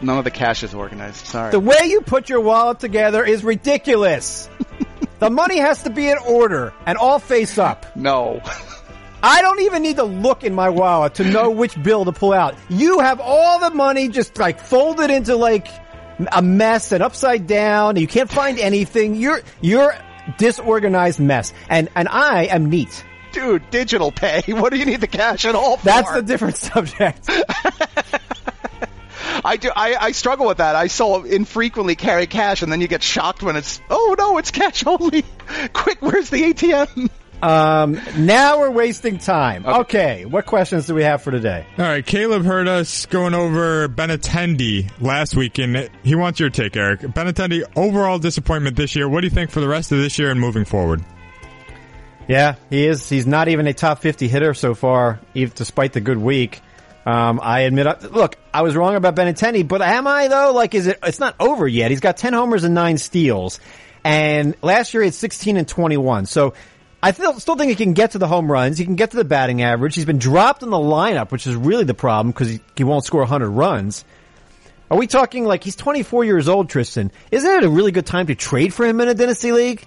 [0.00, 1.26] none of the cash is organized.
[1.26, 1.50] Sorry.
[1.50, 4.48] The way you put your wallet together is ridiculous.
[5.18, 7.94] the money has to be in order and all face up.
[7.96, 8.40] no.
[9.22, 12.32] I don't even need to look in my wallet to know which bill to pull
[12.32, 12.54] out.
[12.68, 15.68] You have all the money just like folded into like
[16.32, 17.90] a mess and upside down.
[17.90, 19.16] And you can't find anything.
[19.16, 19.94] You're you're
[20.38, 21.52] disorganized mess.
[21.68, 23.04] And and I am neat.
[23.32, 24.42] Dude, digital pay.
[24.52, 25.84] What do you need the cash at all for?
[25.84, 27.28] That's the different subject.
[29.44, 29.70] I do.
[29.74, 30.74] I, I struggle with that.
[30.74, 34.50] I so infrequently carry cash, and then you get shocked when it's oh no, it's
[34.50, 35.22] cash only.
[35.72, 37.10] Quick, where's the ATM?
[37.42, 39.66] Um, now we're wasting time.
[39.66, 41.66] Okay, what questions do we have for today?
[41.78, 46.76] All right, Caleb heard us going over Benintendi last week, and he wants your take,
[46.76, 47.00] Eric.
[47.00, 49.08] Benintendi, overall disappointment this year.
[49.08, 51.04] What do you think for the rest of this year and moving forward?
[52.28, 53.08] Yeah, he is.
[53.08, 56.60] He's not even a top 50 hitter so far, even despite the good week.
[57.04, 60.52] Um, I admit, look, I was wrong about Benintendi, but am I though?
[60.52, 61.92] Like, is it, it's not over yet.
[61.92, 63.60] He's got 10 homers and 9 steals.
[64.02, 66.26] And last year he had 16 and 21.
[66.26, 66.54] So
[67.06, 68.78] I still, still think he can get to the home runs.
[68.78, 69.94] He can get to the batting average.
[69.94, 73.04] He's been dropped in the lineup, which is really the problem because he, he won't
[73.04, 74.04] score 100 runs.
[74.90, 77.12] Are we talking like he's 24 years old, Tristan?
[77.30, 79.84] Isn't it a really good time to trade for him in a dynasty league?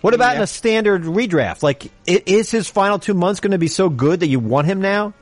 [0.00, 1.62] What about in a standard redraft?
[1.62, 4.66] Like, i- is his final two months going to be so good that you want
[4.66, 5.14] him now?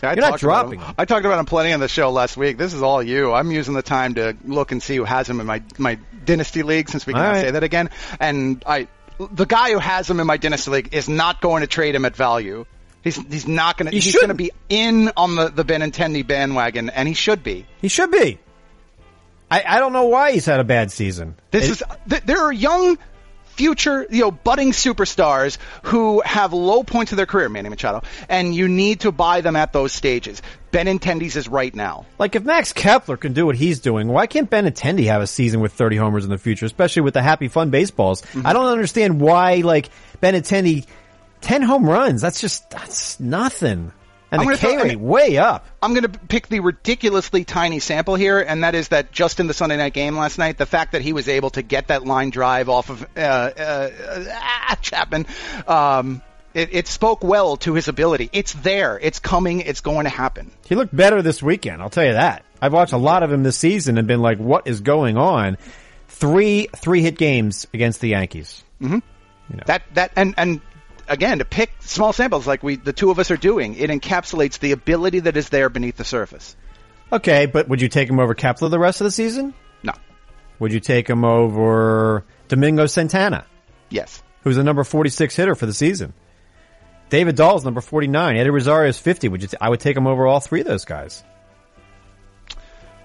[0.00, 0.82] See, I You're not about dropping.
[0.96, 2.56] I talked about him plenty on the show last week.
[2.56, 3.32] This is all you.
[3.32, 6.62] I'm using the time to look and see who has him in my my dynasty
[6.62, 7.40] league, since we can right.
[7.40, 7.90] say that again.
[8.20, 8.86] And I,
[9.18, 12.04] the guy who has him in my dynasty league is not going to trade him
[12.04, 12.64] at value.
[13.02, 13.92] He's he's not going to.
[13.92, 17.66] He He's going to be in on the the Benintendi bandwagon, and he should be.
[17.80, 18.38] He should be.
[19.50, 21.34] I, I don't know why he's had a bad season.
[21.50, 22.98] This It- is th- there are young
[23.58, 28.54] future, you know, budding superstars who have low points of their career, Manny Machado, and
[28.54, 30.40] you need to buy them at those stages.
[30.70, 32.06] Benintendi's is right now.
[32.20, 35.60] Like if Max Kepler can do what he's doing, why can't Benintendi have a season
[35.60, 38.22] with 30 homers in the future, especially with the happy fun baseballs?
[38.22, 38.46] Mm-hmm.
[38.46, 39.90] I don't understand why like
[40.22, 40.86] Benintendi
[41.40, 42.20] 10 home runs.
[42.20, 43.92] That's just that's nothing.
[44.30, 45.66] And I'm the K rate way up.
[45.82, 49.46] I'm going to pick the ridiculously tiny sample here, and that is that just in
[49.46, 52.04] the Sunday night game last night, the fact that he was able to get that
[52.04, 53.90] line drive off of uh, uh,
[54.70, 55.26] uh, Chapman,
[55.66, 56.20] um,
[56.52, 58.28] it, it spoke well to his ability.
[58.32, 58.98] It's there.
[58.98, 59.60] It's coming.
[59.60, 60.50] It's going to happen.
[60.66, 62.44] He looked better this weekend, I'll tell you that.
[62.60, 65.56] I've watched a lot of him this season and been like, what is going on?
[66.08, 68.64] Three three hit games against the Yankees.
[69.66, 70.60] That that and and
[71.08, 74.58] again to pick small samples like we the two of us are doing, it encapsulates
[74.58, 76.56] the ability that is there beneath the surface.
[77.12, 79.54] Okay, but would you take him over Kepler the rest of the season?
[79.82, 79.92] No.
[80.58, 83.46] Would you take him over Domingo Santana,
[83.90, 84.22] Yes.
[84.44, 86.12] who's the number 46 hitter for the season?
[87.08, 88.36] David Dahl's number 49.
[88.36, 89.28] Eddie Rosario's 50.
[89.28, 91.24] Would you t- I would take him over all three of those guys.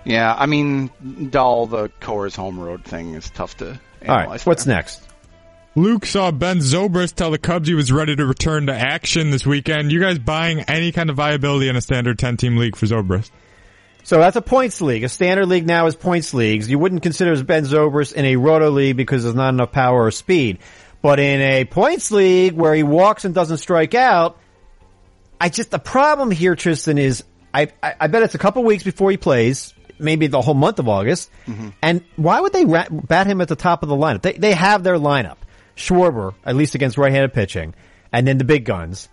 [0.04, 0.36] Yeah.
[0.38, 0.92] I mean,
[1.30, 4.28] Dahl the Coors home road thing is tough to All analyze.
[4.42, 4.76] right, what's there.
[4.76, 5.02] next?
[5.76, 9.46] Luke saw Ben Zobrist tell the Cubs he was ready to return to action this
[9.46, 9.92] weekend.
[9.92, 13.32] You guys buying any kind of viability in a standard 10 team league for Zobrist?
[14.04, 15.04] So that's a points league.
[15.04, 16.70] A standard league now is points leagues.
[16.70, 20.12] You wouldn't consider Ben Zobrist in a roto league because there's not enough power or
[20.12, 20.60] speed.
[21.02, 24.38] But in a points league where he walks and doesn't strike out,
[25.42, 28.84] I just the problem here, Tristan, is I I, I bet it's a couple weeks
[28.84, 31.30] before he plays, maybe the whole month of August.
[31.48, 31.70] Mm-hmm.
[31.82, 34.22] And why would they ra- bat him at the top of the lineup?
[34.22, 35.38] They they have their lineup,
[35.76, 37.74] Schwarber at least against right-handed pitching,
[38.12, 39.10] and then the big guns.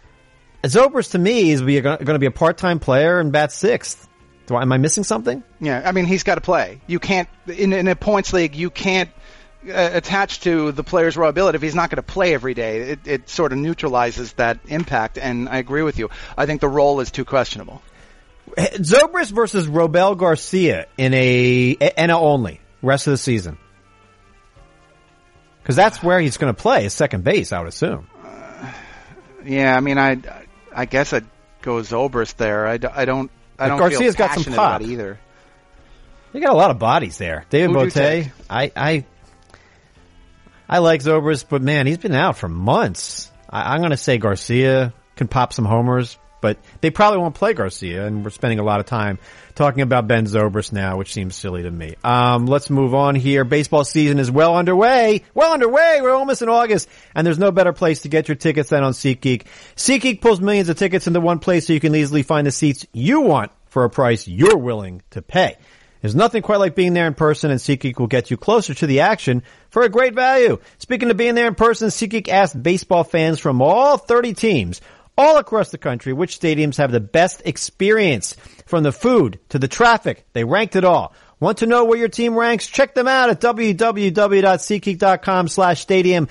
[0.63, 4.09] Zobrist to me is going to be a part-time player and bat sixth.
[4.47, 5.43] Do I, am I missing something?
[5.61, 6.81] Yeah, I mean he's got to play.
[6.87, 8.57] You can't in, in a points league.
[8.57, 9.11] You can't
[9.67, 12.81] uh, attach to the player's raw ability if he's not going to play every day.
[12.81, 15.19] It, it sort of neutralizes that impact.
[15.19, 16.11] And I agree with you.
[16.37, 17.83] I think the role is too questionable.
[18.57, 23.59] Zobrist versus Robel Garcia in a NL only rest of the season.
[25.71, 28.09] Because that's where he's going to play, is second base, I would assume.
[28.25, 28.73] Uh,
[29.45, 30.21] yeah, I mean I
[30.75, 31.27] I guess I'd
[31.63, 32.67] go Zobrist there.
[32.67, 34.83] I, I don't I don't Garcia's got some pop.
[34.83, 35.21] either.
[36.33, 37.45] You got a lot of bodies there.
[37.51, 37.97] David Who'd.
[38.51, 39.05] I, I,
[40.69, 43.31] I like Zobrist, but man, he's been out for months.
[43.49, 47.55] I, I'm going to say Garcia can pop some homers, but they probably won't play
[47.55, 49.19] Garcia, and we're spending a lot of time
[49.55, 51.95] talking about Ben Zobrist now, which seems silly to me.
[52.03, 53.45] Um, let's move on here.
[53.45, 55.23] Baseball season is well underway.
[55.35, 56.01] Well underway.
[56.01, 58.93] We're almost in August, and there's no better place to get your tickets than on
[58.93, 59.45] SeatGeek.
[59.77, 62.87] SeatGeek pulls millions of tickets into one place so you can easily find the seats
[62.93, 65.57] you want for a price you're willing to pay.
[66.01, 68.87] There's nothing quite like being there in person, and SeatGeek will get you closer to
[68.87, 70.59] the action for a great value.
[70.79, 74.81] Speaking of being there in person, SeatGeek asked baseball fans from all 30 teams
[75.21, 78.35] all across the country which stadiums have the best experience.
[78.65, 81.13] From the food to the traffic, they ranked it all.
[81.41, 82.67] Want to know where your team ranks?
[82.67, 86.29] Check them out at www.seatgeek.com slash stadium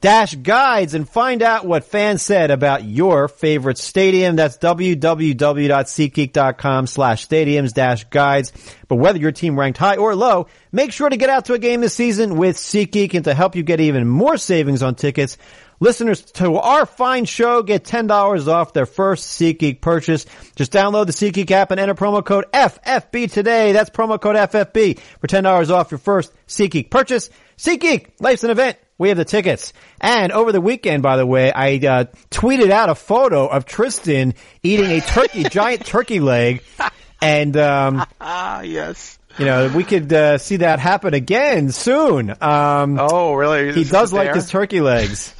[0.00, 4.34] dash guides and find out what fans said about your favorite stadium.
[4.36, 8.52] That's www.seatgeek.com slash stadiums dash guides.
[8.88, 11.58] But whether your team ranked high or low, make sure to get out to a
[11.58, 15.38] game this season with SeatGeek and to help you get even more savings on tickets.
[15.86, 20.26] Listeners to our fine show get $10 off their first SeatGeek purchase.
[20.54, 23.72] Just download the SeatGeek app and enter promo code FFB today.
[23.72, 27.30] That's promo code FFB for $10 off your first SeatGeek purchase.
[27.58, 28.76] SeatGeek, life's an event.
[28.96, 29.72] We have the tickets.
[30.00, 34.34] And over the weekend, by the way, I uh, tweeted out a photo of Tristan
[34.62, 36.62] eating a turkey, giant turkey leg.
[37.20, 39.18] And, um, Ah, yes.
[39.36, 42.30] you know, we could uh, see that happen again soon.
[42.40, 43.72] Um, Oh, really?
[43.72, 45.34] he does like his turkey legs.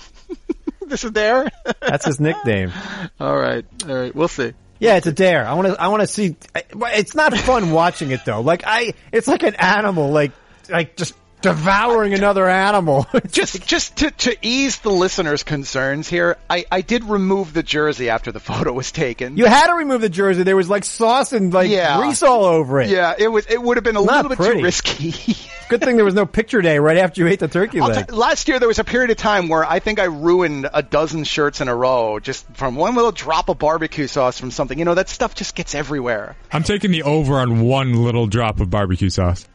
[0.88, 1.51] This is there.
[1.81, 2.73] That's his nickname.
[3.21, 4.14] all right, all right.
[4.14, 4.53] We'll see.
[4.79, 5.47] Yeah, it's a dare.
[5.47, 5.81] I want to.
[5.81, 6.37] I want to see.
[6.55, 8.40] It's not fun watching it though.
[8.40, 10.33] Like I, it's like an animal, like
[10.68, 13.07] like just devouring another animal.
[13.31, 18.09] Just, just to, to ease the listeners' concerns here, I, I did remove the jersey
[18.11, 19.37] after the photo was taken.
[19.37, 20.42] you had to remove the jersey.
[20.42, 21.98] There was like sauce and like Yeah.
[21.98, 22.90] grease all over it.
[22.90, 23.46] yeah, it was.
[23.46, 24.59] It would have been a Not little bit pretty.
[24.61, 25.37] too risky.
[25.68, 28.09] Good thing there was no picture day right after you ate the turkey leg.
[28.09, 30.83] t- last year there was a period of time where I think I ruined a
[30.83, 34.78] dozen shirts in a row just from one little drop of barbecue sauce from something.
[34.78, 36.37] You know that stuff just gets everywhere.
[36.52, 39.48] I'm taking the over on one little drop of barbecue sauce.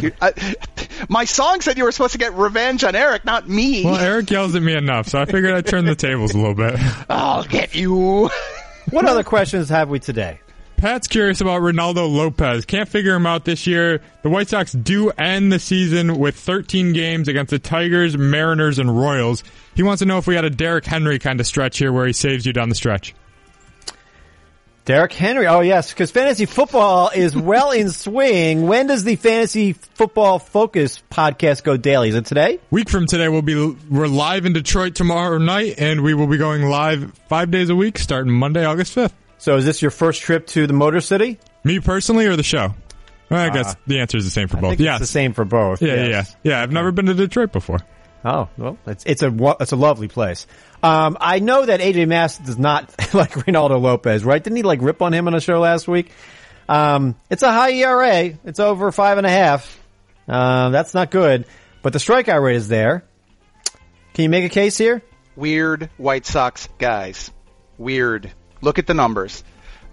[0.00, 0.32] You- I,
[1.08, 3.84] my song said you were supposed to get revenge on Eric, not me.
[3.84, 6.54] Well, Eric yells at me enough, so I figured I'd turn the tables a little
[6.54, 6.74] bit.
[7.08, 8.28] I'll get you.
[8.90, 10.40] what other questions have we today?
[10.76, 12.64] Pat's curious about Reynaldo Lopez.
[12.64, 14.00] Can't figure him out this year.
[14.22, 18.98] The White Sox do end the season with 13 games against the Tigers, Mariners, and
[18.98, 19.44] Royals.
[19.74, 22.06] He wants to know if we had a Derrick Henry kind of stretch here where
[22.06, 23.14] he saves you down the stretch.
[24.84, 25.46] Derrick Henry.
[25.46, 28.66] Oh yes, because fantasy football is well in swing.
[28.66, 32.08] When does the fantasy football focus podcast go daily?
[32.08, 32.60] Is it today?
[32.70, 36.38] Week from today, we'll be we're live in Detroit tomorrow night, and we will be
[36.38, 39.12] going live five days a week starting Monday, August 5th.
[39.38, 41.38] So is this your first trip to the Motor City?
[41.62, 42.74] Me personally, or the show?
[43.30, 43.80] Well, I guess ah.
[43.86, 44.80] the answer is the same for I both.
[44.80, 45.80] Yeah, the same for both.
[45.80, 46.36] Yeah, yes.
[46.42, 46.62] yeah, yeah.
[46.62, 47.78] I've never been to Detroit before.
[48.24, 50.46] Oh well, it's it's a it's a lovely place.
[50.82, 54.42] Um, I know that AJ Mass does not like Reynaldo Lopez, right?
[54.42, 56.10] Didn't he like rip on him on a show last week?
[56.68, 58.32] Um, it's a high ERA.
[58.44, 59.78] It's over five and a half.
[60.28, 61.46] Uh, that's not good,
[61.82, 63.04] but the strikeout rate is there.
[64.14, 65.02] Can you make a case here?
[65.34, 67.30] Weird White Sox guys.
[67.78, 68.30] Weird.
[68.60, 69.42] Look at the numbers.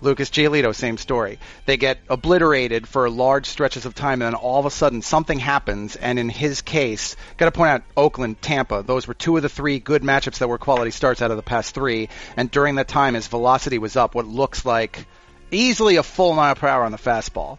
[0.01, 1.39] Lucas Giolito, same story.
[1.65, 5.39] They get obliterated for large stretches of time, and then all of a sudden something
[5.39, 5.95] happens.
[5.95, 8.83] And in his case, got to point out Oakland, Tampa.
[8.85, 11.43] Those were two of the three good matchups that were quality starts out of the
[11.43, 12.09] past three.
[12.35, 14.13] And during that time, his velocity was up.
[14.13, 15.07] What looks like
[15.49, 17.57] easily a full mile per hour on the fastball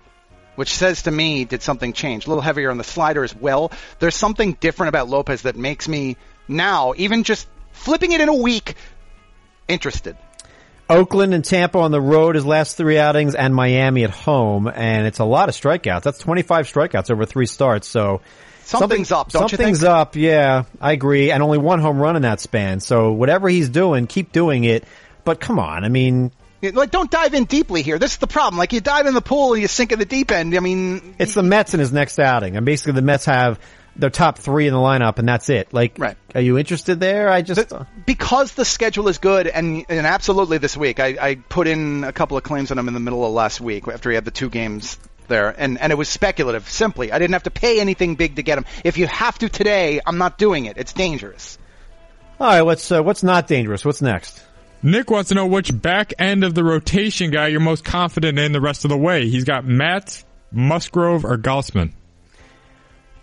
[0.59, 2.27] which says to me, did something change?
[2.27, 3.71] A little heavier on the slider as well.
[4.01, 6.17] There's something different about Lopez that makes me
[6.49, 8.75] now, even just flipping it in a week,
[9.69, 10.17] interested.
[10.91, 15.07] Oakland and Tampa on the road his last three outings, and Miami at home, and
[15.07, 16.03] it's a lot of strikeouts.
[16.03, 17.87] That's 25 strikeouts over three starts.
[17.89, 18.23] So
[18.69, 20.15] Something's up, don't you something's up.
[20.15, 21.31] Yeah, I agree.
[21.31, 22.81] And only one home run in that span.
[22.81, 24.85] So whatever he's doing, keep doing it.
[25.25, 27.99] But come on, I mean, Like, don't dive in deeply here.
[27.99, 28.59] This is the problem.
[28.59, 30.55] Like, you dive in the pool and you sink in the deep end.
[30.55, 33.59] I mean, it's the Mets in his next outing, and basically the Mets have
[33.99, 35.73] their top three in the lineup, and that's it.
[35.75, 36.17] Like, Right.
[36.35, 37.29] are you interested there?
[37.29, 41.35] I just the- because the schedule is good, and and absolutely this week, I, I
[41.35, 44.11] put in a couple of claims on him in the middle of last week after
[44.11, 46.69] he had the two games there, and and it was speculative.
[46.71, 48.65] Simply, I didn't have to pay anything big to get him.
[48.85, 50.77] If you have to today, I'm not doing it.
[50.79, 51.59] It's dangerous.
[52.41, 52.63] all right.
[52.63, 53.85] What's uh, what's not dangerous?
[53.85, 54.43] What's next?
[54.81, 58.53] Nick wants to know which back end of the rotation guy you're most confident in
[58.53, 59.29] the rest of the way.
[59.29, 61.91] He's got Matz, Musgrove, or Gausman.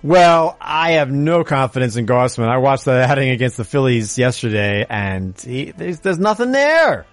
[0.06, 2.48] Well, I have no confidence in Gausman.
[2.48, 7.08] I watched that outing against the Phillies yesterday, and he, there's, there's nothing there.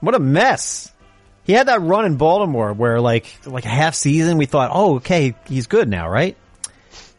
[0.00, 0.90] What a mess.
[1.42, 4.94] He had that run in Baltimore where, like, like a half season, we thought, oh,
[4.94, 6.34] okay, he's good now, right?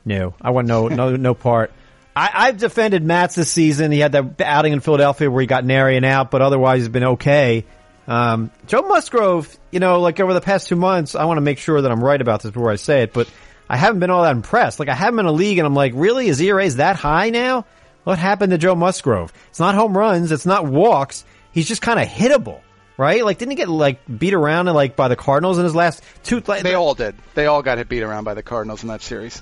[0.06, 1.72] No, I want no, no, no part.
[2.16, 3.92] I, I've defended Matz this season.
[3.92, 6.90] He had that outing in Philadelphia where he got nary and out, but otherwise he's
[6.90, 7.66] been okay.
[8.08, 11.60] Um, Joe Musgrove, you know, like over the past two months, I want to make
[11.60, 13.30] sure that I'm right about this before I say it, but
[13.70, 14.80] I haven't been all that impressed.
[14.80, 16.28] Like I have him in a league and I'm like, really?
[16.28, 17.66] His ERA is that high now?
[18.04, 19.34] What happened to Joe Musgrove?
[19.50, 20.32] It's not home runs.
[20.32, 21.26] It's not walks.
[21.52, 22.62] He's just kind of hittable,
[22.98, 23.26] right?
[23.26, 26.04] Like didn't he get like beat around and like by the Cardinals in his last
[26.24, 26.42] two?
[26.46, 27.16] Like, They all did.
[27.34, 29.42] They all got hit beat around by the Cardinals in that series.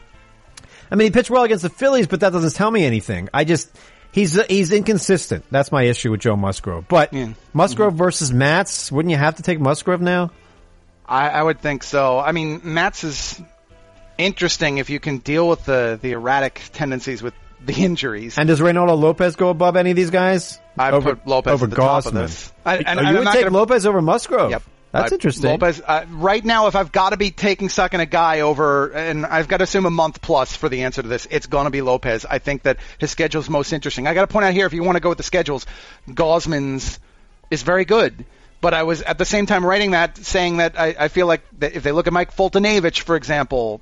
[0.90, 3.28] I mean, he pitched well against the Phillies, but that doesn't tell me anything.
[3.34, 3.70] I just
[4.14, 5.44] he's he's inconsistent.
[5.52, 6.88] That's my issue with Joe Musgrove.
[6.88, 7.34] But Yeah.
[7.52, 7.98] Musgrove mm-hmm.
[7.98, 10.32] versus Matz, wouldn't you have to take Musgrove now?
[11.06, 12.18] I, I would think so.
[12.18, 13.42] I mean, Matz is
[14.18, 17.34] interesting if you can deal with the the erratic tendencies with
[17.66, 18.38] the injuries.
[18.38, 20.60] And does Reynaldo Lopez go above any of these guys?
[20.78, 22.52] I over, put Lopez over at the top of this.
[22.66, 24.52] I- and- oh, you I'm would take gonna- Lopez over Musgrove.
[24.52, 24.64] Yep.
[24.92, 25.50] That's I- interesting.
[25.50, 29.26] Lopez, uh, right now, if I've got to be taking sucking a guy over, and
[29.26, 31.72] I've got to assume a month plus for the answer to this, it's going to
[31.72, 32.26] be Lopez.
[32.30, 34.06] I think that his schedule's most interesting.
[34.08, 35.66] I got to point out here, if you want to go with the schedules,
[36.10, 37.00] Gausman's
[37.50, 38.26] is very good.
[38.62, 41.42] But I was at the same time writing that, saying that I, I feel like
[41.60, 43.82] that if they look at Mike Foltynewicz, for example,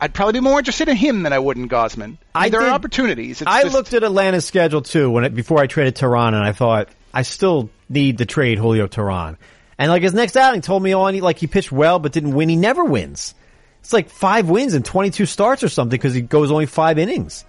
[0.00, 2.16] I'd probably be more interested in him than I would in Gausman.
[2.34, 3.42] I there did- are opportunities.
[3.42, 6.42] It's I just- looked at Atlanta's schedule too when it, before I traded Teheran, and
[6.42, 9.36] I thought I still need to trade Julio Teheran.
[9.78, 12.32] And like his next outing told me on, he like he pitched well but didn't
[12.34, 12.48] win.
[12.48, 13.34] He never wins.
[13.80, 16.98] It's like five wins and twenty two starts or something because he goes only five
[16.98, 17.44] innings.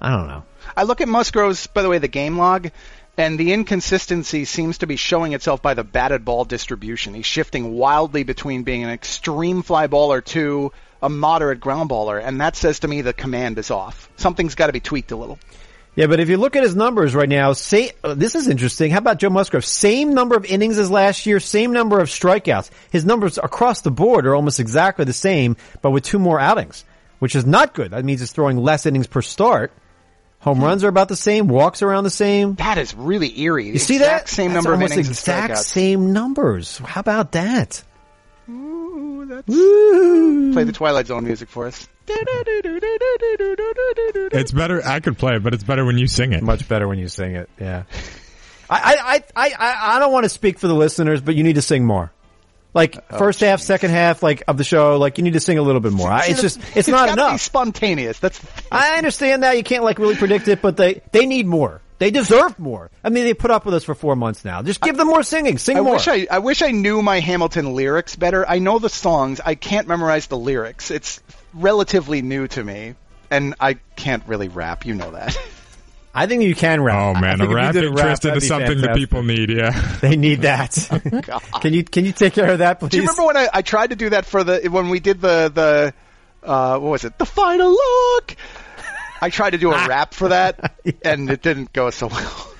[0.00, 0.44] I don't know.
[0.76, 2.70] I look at Musgrove's, by the way, the game log,
[3.18, 7.14] and the inconsistency seems to be showing itself by the batted ball distribution.
[7.14, 10.72] He's shifting wildly between being an extreme fly baller to
[11.04, 14.08] a moderate ground baller, and that says to me the command is off.
[14.16, 15.38] Something's got to be tweaked a little.
[15.96, 18.90] Yeah, but if you look at his numbers right now, say uh, this is interesting.
[18.90, 19.64] How about Joe Musgrove?
[19.64, 22.70] Same number of innings as last year, same number of strikeouts.
[22.90, 26.84] His numbers across the board are almost exactly the same, but with two more outings,
[27.20, 27.92] which is not good.
[27.92, 29.72] That means he's throwing less innings per start.
[30.40, 32.54] Home runs are about the same, walks around the same.
[32.56, 33.68] That is really eerie.
[33.68, 34.32] You see exact that?
[34.32, 36.78] Same That's number of innings exact same numbers.
[36.78, 37.82] How about that?
[38.48, 40.52] Ooh, that's- Woo.
[40.52, 41.88] Play the Twilight Zone music for us.
[44.36, 44.84] It's better.
[44.84, 46.42] I could play it, but it's better when you sing it.
[46.42, 47.48] Much better when you sing it.
[47.60, 47.84] Yeah.
[48.68, 51.54] I, I, I, I, I don't want to speak for the listeners, but you need
[51.54, 52.12] to sing more.
[52.72, 55.58] Like oh, first half, second half, like of the show, like you need to sing
[55.58, 56.10] a little bit more.
[56.10, 57.40] I, it's just, it's not gotta Be enough.
[57.40, 58.18] spontaneous.
[58.18, 58.40] That's
[58.72, 61.80] I understand that you can't like really predict it, but they they need more.
[61.98, 62.90] They deserve more.
[63.04, 64.62] I mean, they put up with us for four months now.
[64.62, 65.58] Just give them more singing.
[65.58, 65.94] Sing I more.
[65.94, 68.48] wish I, I wish I knew my Hamilton lyrics better.
[68.48, 69.40] I know the songs.
[69.44, 70.90] I can't memorize the lyrics.
[70.90, 71.22] It's
[71.52, 72.94] relatively new to me,
[73.30, 74.86] and I can't really rap.
[74.86, 75.38] You know that.
[76.16, 77.16] I think you can rap.
[77.16, 79.50] Oh man, think a if you rap, Tristan that'd is something that people need.
[79.50, 79.72] Yeah.
[80.00, 80.72] They need that.
[81.60, 82.90] can you can you take care of that, please?
[82.90, 85.20] Do you remember when I, I tried to do that for the when we did
[85.20, 85.94] the the
[86.48, 87.18] uh, what was it?
[87.18, 88.36] The final look.
[89.24, 89.86] I tried to do a ah.
[89.86, 92.50] rap for that, and it didn't go so well.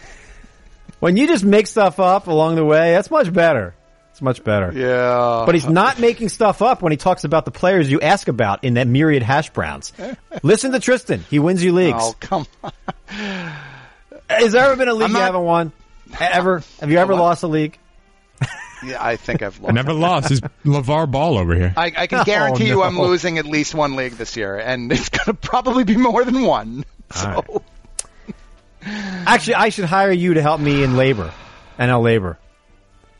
[0.98, 3.74] When you just make stuff up along the way, that's much better.
[4.12, 4.72] It's much better.
[4.72, 8.28] Yeah, But he's not making stuff up when he talks about the players you ask
[8.28, 9.92] about in that myriad hash browns.
[10.42, 11.20] Listen to Tristan.
[11.28, 11.98] He wins you leagues.
[12.00, 12.72] Oh come on!
[14.30, 15.70] Has there ever been a league I'm you haven't won?
[16.18, 16.62] Ever?
[16.80, 17.78] Have you ever lost a league?
[18.84, 20.30] Yeah, I think I've I never lost.
[20.30, 21.72] Is LaVar Ball over here.
[21.76, 24.92] I, I can oh, guarantee you I'm losing at least one league this year, and
[24.92, 26.84] it's going to probably be more than one.
[27.14, 27.62] So right.
[29.26, 31.32] Actually, I should hire you to help me in LABR,
[31.78, 32.36] NL LABR.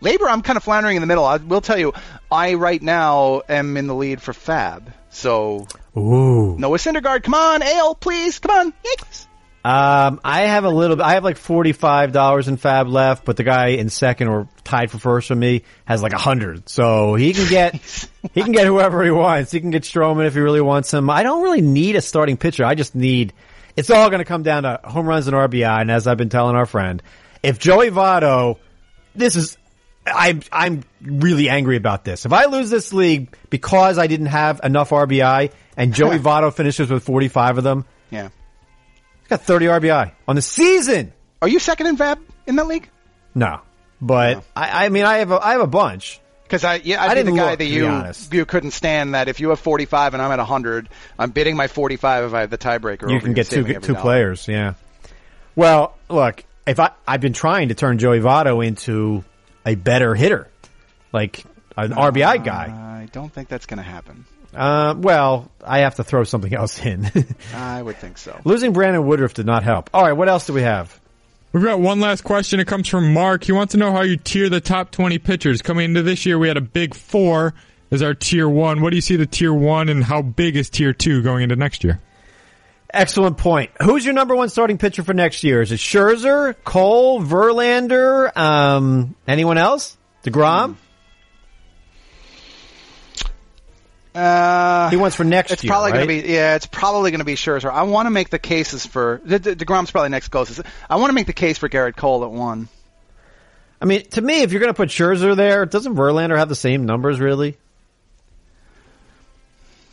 [0.03, 1.25] LABR, I'm kind of floundering in the middle.
[1.25, 1.95] I will tell you,
[2.31, 4.93] I right now am in the lead for FAAB.
[5.09, 6.59] So Ooh.
[6.59, 9.24] Noah Syndergaard, come on, Ale, please, come on, Yankees.
[9.65, 11.05] Um, I have a little bit.
[11.07, 14.91] I have like forty-five dollars in FAAB left, but the guy in second or tied
[14.91, 16.69] for first for me has like a hundred.
[16.69, 17.75] So he can get
[18.35, 19.51] he can get whoever he wants.
[19.53, 21.09] He can get Stroman if he really wants him.
[21.09, 22.65] I don't really need a starting pitcher.
[22.65, 23.33] I just need.
[23.75, 25.81] It's all going to come down to home runs and RBI.
[25.81, 27.03] And as I've been telling our friend,
[27.43, 28.59] if Joey Votto,
[29.15, 29.57] this is.
[30.07, 32.27] I'm I'm really angry about this.
[32.27, 36.91] If I lose this league because I didn't have enough RBI and Joey Votto finishes
[36.91, 38.29] with 45 of them, Yeah.
[39.25, 41.13] He's got 30 RBI on the season.
[41.41, 42.89] Are you second in FAAB in that league?
[43.35, 43.61] No,
[44.01, 46.21] but I, I mean, I have a, I have a bunch.
[46.43, 49.15] Because I, yeah, I'd I be the didn't guy look, that you you couldn't stand
[49.15, 52.41] that if you have 45 and I'm at 100, I'm bidding my 45 if I
[52.41, 53.09] have the tiebreaker.
[53.09, 54.01] You over can you, get two two dollar.
[54.01, 54.47] players.
[54.47, 54.75] Yeah.
[55.57, 59.25] Well, look, if I I've been trying to turn Joey Votto into
[59.65, 60.49] a better hitter,
[61.13, 61.45] like
[61.77, 62.67] an RBI guy.
[63.03, 64.27] I don't think that's going to happen.
[64.55, 67.11] Uh, well, I have to throw something else in.
[67.55, 68.41] I would think so.
[68.45, 69.91] Losing Brandon Woodruff did not help.
[69.93, 71.01] All right, what else do we have?
[71.53, 72.59] We've got one last question.
[72.59, 73.45] It comes from Mark.
[73.45, 75.63] He wants to know how you tier the top 20 pitchers.
[75.63, 77.55] Coming into this year, we had a big four
[77.93, 78.81] as our tier one.
[78.81, 81.55] What do you see the tier one and how big is tier two going into
[81.55, 82.01] next year?
[82.93, 83.71] Excellent point.
[83.83, 85.63] Who's your number one starting pitcher for next year?
[85.63, 89.97] Is it Scherzer, Cole, Verlander, um, anyone else?
[90.25, 90.77] Degrom?
[94.15, 95.71] Uh, He wants for next It's year.
[95.73, 96.01] probably right?
[96.03, 96.55] to be yeah.
[96.55, 97.71] It's probably going to be Scherzer.
[97.73, 100.61] I want to make the cases for De- De- Degrom's probably next closest.
[100.89, 102.69] I want to make the case for Garrett Cole at one.
[103.83, 106.55] I mean, to me, if you're going to put Scherzer there, doesn't Verlander have the
[106.55, 107.57] same numbers, really?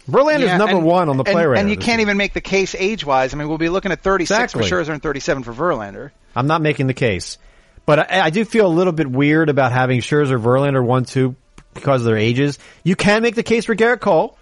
[0.09, 2.01] Verlander's Yeah, number and- one on the play and, and you can't year.
[2.07, 3.33] even make the case age wise.
[3.33, 4.67] I mean, we'll be looking at 36 Exactly.
[4.69, 6.11] for Scherzer and 37 for Verlander.
[6.35, 7.37] I'm not making the case.
[7.85, 11.35] But I, I do feel a little bit weird about having Scherzer, Verlander, 1 2
[11.73, 12.59] because of their ages.
[12.83, 14.37] You can make the case for Garrett Cole.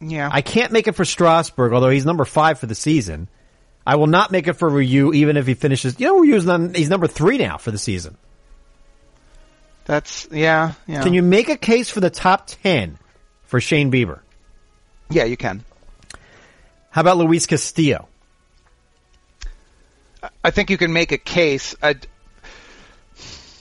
[0.00, 3.28] Yeah, I can't make it for Strasburg, although he's number five for the season.
[3.86, 5.98] I will not make it for Ryu, even if he finishes.
[5.98, 8.16] You know, Ryu's num- he's number three now for the season.
[9.84, 11.02] that's yeah, yeah.
[11.02, 12.98] Can you make a case for the top ten
[13.44, 14.20] for Shane Bieber?
[15.10, 15.64] Yeah, you can.
[16.90, 18.08] How about Luis Castillo?
[20.44, 21.74] I think you can make a case.
[21.82, 21.96] i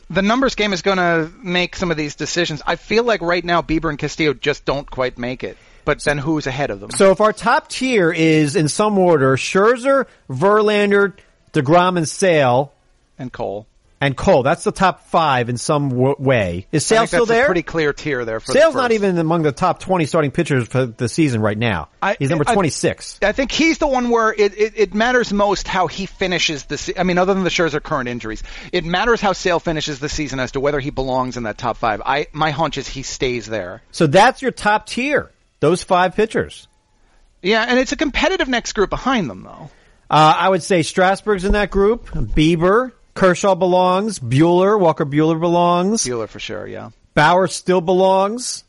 [0.10, 2.62] the numbers game is going to make some of these decisions.
[2.66, 5.58] I feel like right now Bieber and Castillo just don't quite make it.
[5.86, 6.92] But then who's ahead of them?
[6.92, 11.14] So if our top tier is in some order Scherzer, Verlander,
[11.54, 12.74] Degrom, and Sale,
[13.18, 13.66] and Cole.
[14.02, 16.68] And Cole, that's the top five in some w- way.
[16.72, 17.46] Is I Sale think still that's a there?
[17.48, 18.40] pretty clear tier there.
[18.40, 21.58] For the Sale's not even among the top twenty starting pitchers for the season right
[21.58, 21.90] now.
[22.02, 23.20] I- he's number I- twenty six.
[23.22, 26.78] I think he's the one where it, it, it matters most how he finishes the.
[26.78, 28.42] Se- I mean, other than the Scherzer current injuries,
[28.72, 31.78] it matters how Sale finishes the season as to whether he belongs in that top
[31.78, 32.02] five.
[32.06, 33.82] I my hunch is he stays there.
[33.92, 35.32] So that's your top tier.
[35.60, 36.68] Those five pitchers.
[37.42, 39.70] Yeah, and it's a competitive next group behind them though.
[40.10, 42.08] Uh, I would say Strasburg's in that group.
[42.08, 44.20] Bieber, Kershaw belongs.
[44.20, 46.04] Buehler, Walker Buehler belongs.
[46.04, 46.66] Buehler for sure.
[46.66, 48.64] Yeah, Bauer still belongs.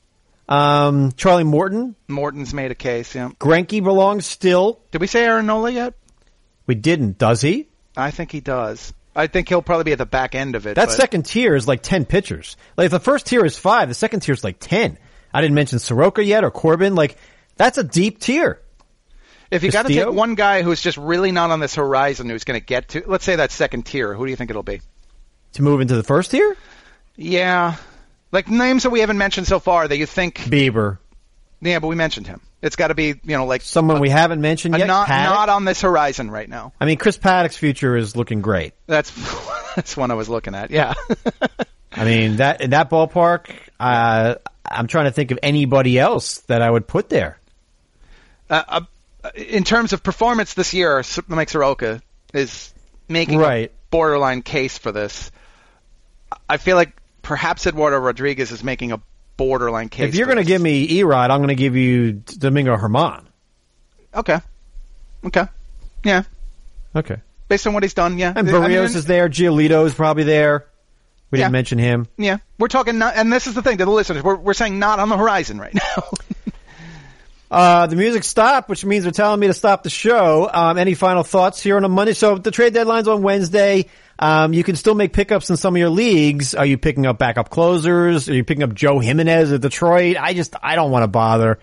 [0.48, 3.14] Um, Charlie Morton, Morton's made a case.
[3.14, 3.30] Yeah.
[3.38, 4.80] Greinke belongs still.
[4.90, 5.94] Did we say Aaron Nola yet?
[6.66, 7.68] We didn't, does he?
[7.96, 8.92] I think he does.
[9.14, 10.74] I think he'll probably be at the back end of it.
[10.74, 12.56] That but- second tier is like ten pitchers.
[12.76, 14.98] Like if the first tier is five, the second tier is like ten.
[15.32, 16.94] I didn't mention Soroka yet or Corbin.
[16.96, 17.16] Like
[17.56, 18.60] that's a deep tier.
[19.50, 22.44] If you got to take one guy who's just really not on this horizon, who's
[22.44, 24.80] going to get to, let's say that second tier, who do you think it'll be?
[25.54, 26.56] To move into the first tier,
[27.16, 27.76] Yeah,
[28.30, 30.98] Like names that we haven't mentioned so far that you think, Bieber.
[31.60, 32.40] yeah, but we mentioned him.
[32.62, 34.86] It's got to be, you know, like Someone we haven't mentioned yet.
[34.86, 35.24] not Paddack?
[35.24, 36.72] not on this horizon right now.
[36.80, 38.74] I mean, Chris Paddack's future is looking great.
[38.86, 39.10] That's
[39.76, 40.70] that's one I was looking at.
[40.70, 40.94] Yeah.
[41.92, 46.62] I mean, that in that ballpark, uh, I'm trying to think of anybody else that
[46.62, 47.38] I would put there.
[48.48, 48.80] uh, uh,
[49.34, 52.02] in terms of performance this year, Mike Soroka
[52.32, 52.72] is
[53.08, 53.70] making Right.
[53.70, 55.30] a borderline case for this.
[56.48, 56.92] I feel like
[57.22, 59.00] perhaps Eduardo Rodriguez is making a
[59.36, 60.08] borderline case.
[60.08, 63.26] If you're going to give me Erod, I'm going to give you Domingo German.
[64.14, 64.40] okay,
[65.24, 65.46] okay,
[66.04, 66.22] yeah,
[66.94, 67.16] Okay.
[67.48, 68.32] based on what he's done, yeah.
[68.34, 69.28] And I mean, Berrios is there.
[69.28, 70.66] Giolito is probably there.
[71.30, 71.44] We Yeah.
[71.46, 72.06] didn't mention him.
[72.16, 74.22] Yeah, we're talking not, and this is the thing to the listeners.
[74.22, 76.04] We're we're saying not on the horizon right now.
[77.50, 80.48] Uh, the music stopped, which means they're telling me to stop the show.
[80.52, 82.12] Um, any final thoughts here on a Monday?
[82.12, 83.86] So the trade deadline's on Wednesday.
[84.20, 86.54] Um, you can still make pickups in some of your leagues.
[86.54, 88.28] Are you picking up backup closers?
[88.28, 90.16] Are you picking up Joe Jimenez of Detroit?
[90.20, 91.58] I just, I don't want to bother.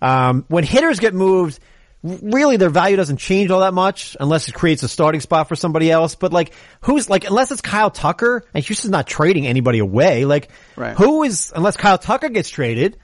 [0.00, 1.58] Um, when hitters get moved,
[2.02, 5.56] really their value doesn't change all that much unless it creates a starting spot for
[5.56, 6.14] somebody else.
[6.14, 10.50] But like, who's like, unless it's Kyle Tucker and Houston's not trading anybody away, like,
[10.76, 10.96] Right.
[10.96, 12.98] who is, unless Kyle Tucker gets traded,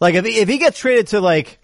[0.00, 1.58] like if he, if he gets traded to like,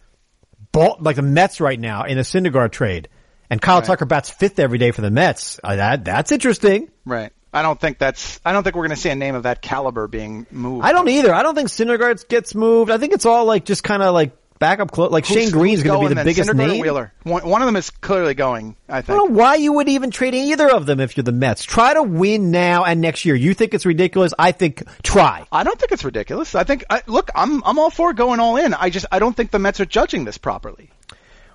[0.73, 3.09] Ball, like the Mets right now in the Syndergaard trade,
[3.51, 5.61] and Kyle Tucker bats fifth every day for the Mets.
[5.63, 6.91] Uh, that that's interesting.
[7.05, 7.33] right.
[7.53, 8.39] I don't think that's.
[8.45, 10.85] I don't think we're going to see a name of that caliber being moved.
[10.85, 11.33] I don't either.
[11.33, 12.91] I don't think Syndergaard gets moved.
[12.91, 14.91] I think it's all like just kind of like backup.
[14.91, 16.81] Clo- like Who's- Shane Greene's going to be the biggest Syndergaard name.
[16.81, 17.13] Wheeler.
[17.23, 18.77] One, one of them is clearly going.
[18.89, 21.33] I I don't know why you would even trade either of them if you're the
[21.33, 21.65] Mets.
[21.65, 23.35] Try to win now and next year.
[23.35, 24.33] You think it's ridiculous?
[24.39, 25.45] I think try.
[25.53, 26.55] I don't think it's ridiculous.
[26.55, 28.75] I think I, look, I'm I'm all for going all in.
[28.75, 30.91] I just I don't think the Mets are judging this properly.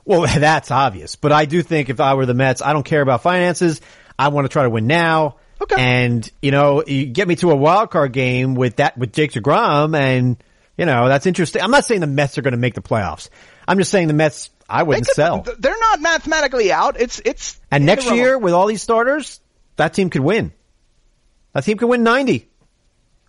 [0.06, 1.16] Well, that's obvious.
[1.16, 3.82] But I do think if I were the Mets, I don't care about finances.
[4.18, 5.38] I want to try to win now.
[5.62, 5.76] Okay.
[5.78, 9.32] And, you know, you get me to a wild card game with that, with Jake
[9.34, 10.38] DeGrom and,
[10.78, 11.62] you know, that's interesting.
[11.62, 13.30] I'm not saying the Mets are going to make the playoffs.
[13.68, 15.42] I'm just saying the Mets, I wouldn't could- sell.
[15.60, 17.00] They're not mathematically out.
[17.00, 19.40] It's it's And next year with all these starters,
[19.76, 20.52] that team could win.
[21.54, 22.48] That team could win 90.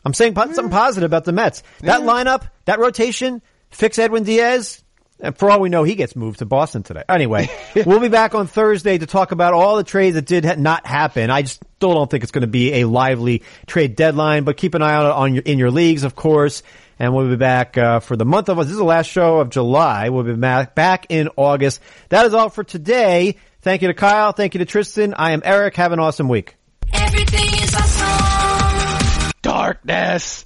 [0.04, 0.70] I'm saying po- something mm.
[0.70, 1.62] positive about the Mets.
[1.80, 4.82] That lineup, that rotation, fix Edwin Diaz.
[5.20, 7.04] And for all we know, he gets moved to Boston today.
[7.08, 7.48] Anyway,
[7.86, 10.84] we'll be back on Thursday to talk about all the trades that did ha- not
[10.84, 11.30] happen.
[11.30, 14.74] I just still don't think it's going to be a lively trade deadline, but keep
[14.74, 16.64] an eye on it on your, in your leagues, of course.
[16.98, 18.66] And we'll be back uh, for the month of us.
[18.66, 20.08] this is the last show of July.
[20.10, 21.80] We'll be back back in August.
[22.10, 23.36] That is all for today.
[23.62, 24.32] Thank you to Kyle.
[24.32, 25.14] Thank you to Tristan.
[25.14, 25.76] I am Eric.
[25.76, 26.56] Have an awesome week.
[26.92, 29.30] Everything is awesome.
[29.42, 30.44] darkness.